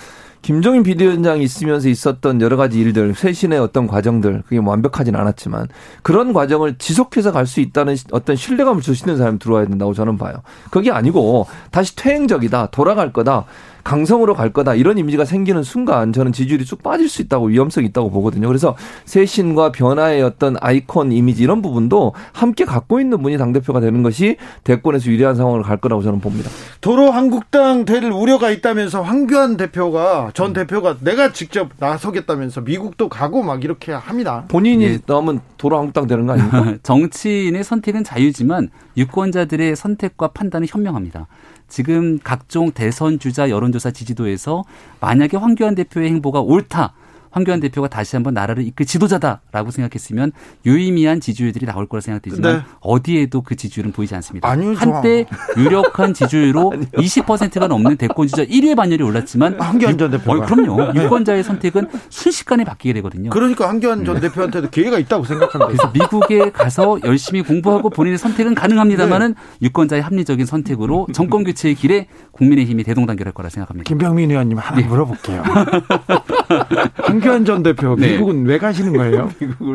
[0.43, 5.69] 김종인 비대위원장이 있으면서 있었던 여러 가지 일들, 쇄신의 어떤 과정들, 그게 뭐 완벽하진 않았지만
[6.03, 10.35] 그런 과정을 지속해서 갈 수 있다는 어떤 신뢰감을 주시는 사람이 들어와야 된다고 저는 봐요.
[10.71, 13.47] 그게 아니고 다시 퇴행적이다, 돌아갈 거다.
[13.85, 18.11] 강성으로 갈 거다 이런 이미지가 생기는 순간 저는 지지율이 쭉 빠질 수 있다고 위험성이 있다고
[18.11, 18.49] 보거든요.
[18.49, 24.03] 그래서 쇄신과 변화의 어떤 아이콘 이미지 이런 부분도 함께 갖고 있는 분이 당 대표가 되는
[24.03, 26.51] 것이 대권에서 유리한 상황을 갈 거라고 저는 봅니다.
[26.81, 33.65] 도로 한국당 될 우려가 있다면서 황교안 대표가 전 대표가 내가 직접 나서겠다면서 미국도 가고 막
[33.65, 34.45] 이렇게 합니다.
[34.49, 34.99] 본인이 예.
[35.07, 36.77] 나오면 도로 한국당 되는 거 아닙니까?
[36.83, 41.27] 정치인의 선택은 자유지만 유권자들의 선택과 판단은 현명합니다.
[41.75, 44.63] 지금 각종 대선 주자 여론조사 지지도에서
[45.01, 46.93] 만약에 황교안 대표의 행보가 옳다.
[47.35, 50.31] 황교안 대표가 다시 한번 나라를 이끌 지도자다라고 생각했으면
[50.65, 52.63] 유의미한 지지율들이 나올 거라 생각되지만 네.
[52.81, 54.49] 어디에도 그 지지율은 보이지 않습니다.
[54.49, 55.27] 아니요, 한때
[55.57, 60.31] 유력한 지지율로 20%가 넘는 대권 주자 1위의 반열이 올랐지만 황교안 전 대표.
[60.33, 60.93] 어, 그럼요.
[60.93, 61.03] 네.
[61.03, 63.31] 유권자의 선택은 순식간에 바뀌게 되거든요.
[63.31, 65.67] 그러니까 황교안 전 대표한테도 기회가 있다고 생각합니다.
[65.67, 69.67] 그래서 미국에 가서 열심히 공부하고 본인의 선택은 가능합니다만은 네.
[69.67, 73.89] 유권자의 합리적인 선택으로 정권 교체의 길에 국민의힘이 대동단결할 거라 생각합니다.
[73.89, 74.87] 김병민 의원님 하나 네.
[74.87, 75.43] 물어볼게요.
[77.25, 78.13] 황교안 전 대표 네.
[78.13, 79.31] 미국은 왜 가시는 거예요?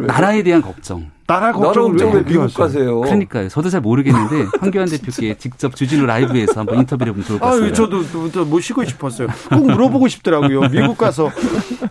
[0.08, 1.10] 나라에 대한 걱정.
[1.30, 3.02] 나라 걱정을 왜 미국 가세요?
[3.02, 3.50] 그러니까요.
[3.50, 7.72] 저도 잘 모르겠는데 황교안 대표께 직접 주진우 라이브에서 한번 인터뷰를 해보면 좋을 것 같아요.
[7.72, 9.28] 저도 모시고 싶었어요.
[9.50, 10.62] 꼭 물어보고 싶더라고요.
[10.72, 11.30] 미국 가서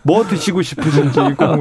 [0.03, 1.61] 뭐 드시고 싶으신지, 꼭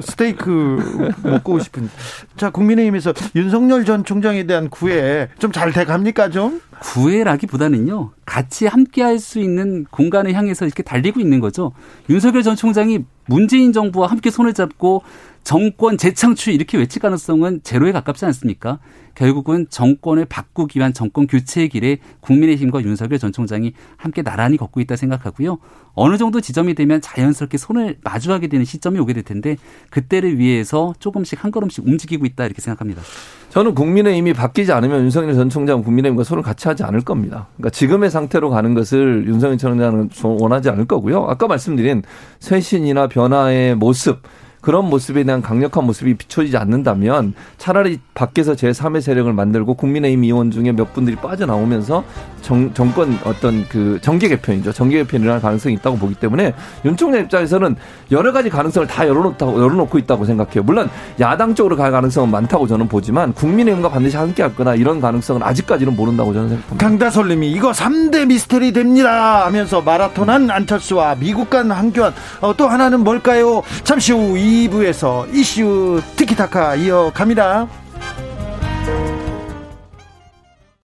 [0.00, 1.90] 스테이크 먹고 싶은지.
[2.36, 6.60] 자, 국민의힘에서 윤석열 전 총장에 대한 구애 좀 잘 돼갑니까 좀?
[6.80, 8.12] 구애라기보다는요.
[8.24, 11.72] 같이 함께할 수 있는 공간을 향해서 이렇게 달리고 있는 거죠.
[12.08, 15.02] 윤석열 전 총장이 문재인 정부와 함께 손을 잡고
[15.42, 18.78] 정권 재창출 이렇게 외칠 가능성은 제로에 가깝지 않습니까?
[19.14, 24.96] 결국은 정권을 바꾸기 위한 정권 교체의 길에 국민의힘과 윤석열 전 총장이 함께 나란히 걷고 있다
[24.96, 25.58] 생각하고요.
[25.94, 29.56] 어느 정도 지점이 되면 자연스럽게 손을 마주하게 되는 시점이 오게 될 텐데
[29.90, 33.02] 그때를 위해서 조금씩 한 걸음씩 움직이고 있다 이렇게 생각합니다.
[33.48, 37.48] 저는 국민의힘이 바뀌지 않으면 윤석열 전 총장은 국민의힘과 손을 같이 하지 않을 겁니다.
[37.56, 41.24] 그러니까 지금의 상태로 가는 것을 윤석열 전 총장은 원하지 않을 거고요.
[41.24, 42.02] 아까 말씀드린
[42.38, 44.22] 쇄신이나 변화의 모습
[44.60, 50.72] 그런 모습에 대한 강력한 모습이 비춰지지 않는다면 차라리 밖에서 제3의 세력을 만들고 국민의힘 의원 중에
[50.72, 52.04] 몇 분들이 빠져나오면서
[52.42, 54.72] 정, 정권 어떤 그 정계 개편이죠.
[54.72, 56.54] 정계 개편이 일어날 가능성이 있다고 보기 때문에
[56.84, 57.76] 윤 총장 입장에서는
[58.10, 60.62] 여러 가지 가능성을 다 열어놓다고, 열어놓고 있다고 생각해요.
[60.62, 60.90] 물론
[61.20, 65.96] 야당 쪽으로 갈 가능성은 많다고 저는 보지만 국민의힘과 반드시 함께 할 거나 이런 가능성은 아직까지는
[65.96, 66.86] 모른다고 저는 생각합니다.
[66.86, 73.62] 강다솔님이 이거 3대 미스테리 됩니다 하면서 마라톤한 안철수와 미국 간 한교안 어, 또 하나는 뭘까요?
[73.84, 77.68] 잠시 후 2부에서 이슈 티키타카 이어갑니다.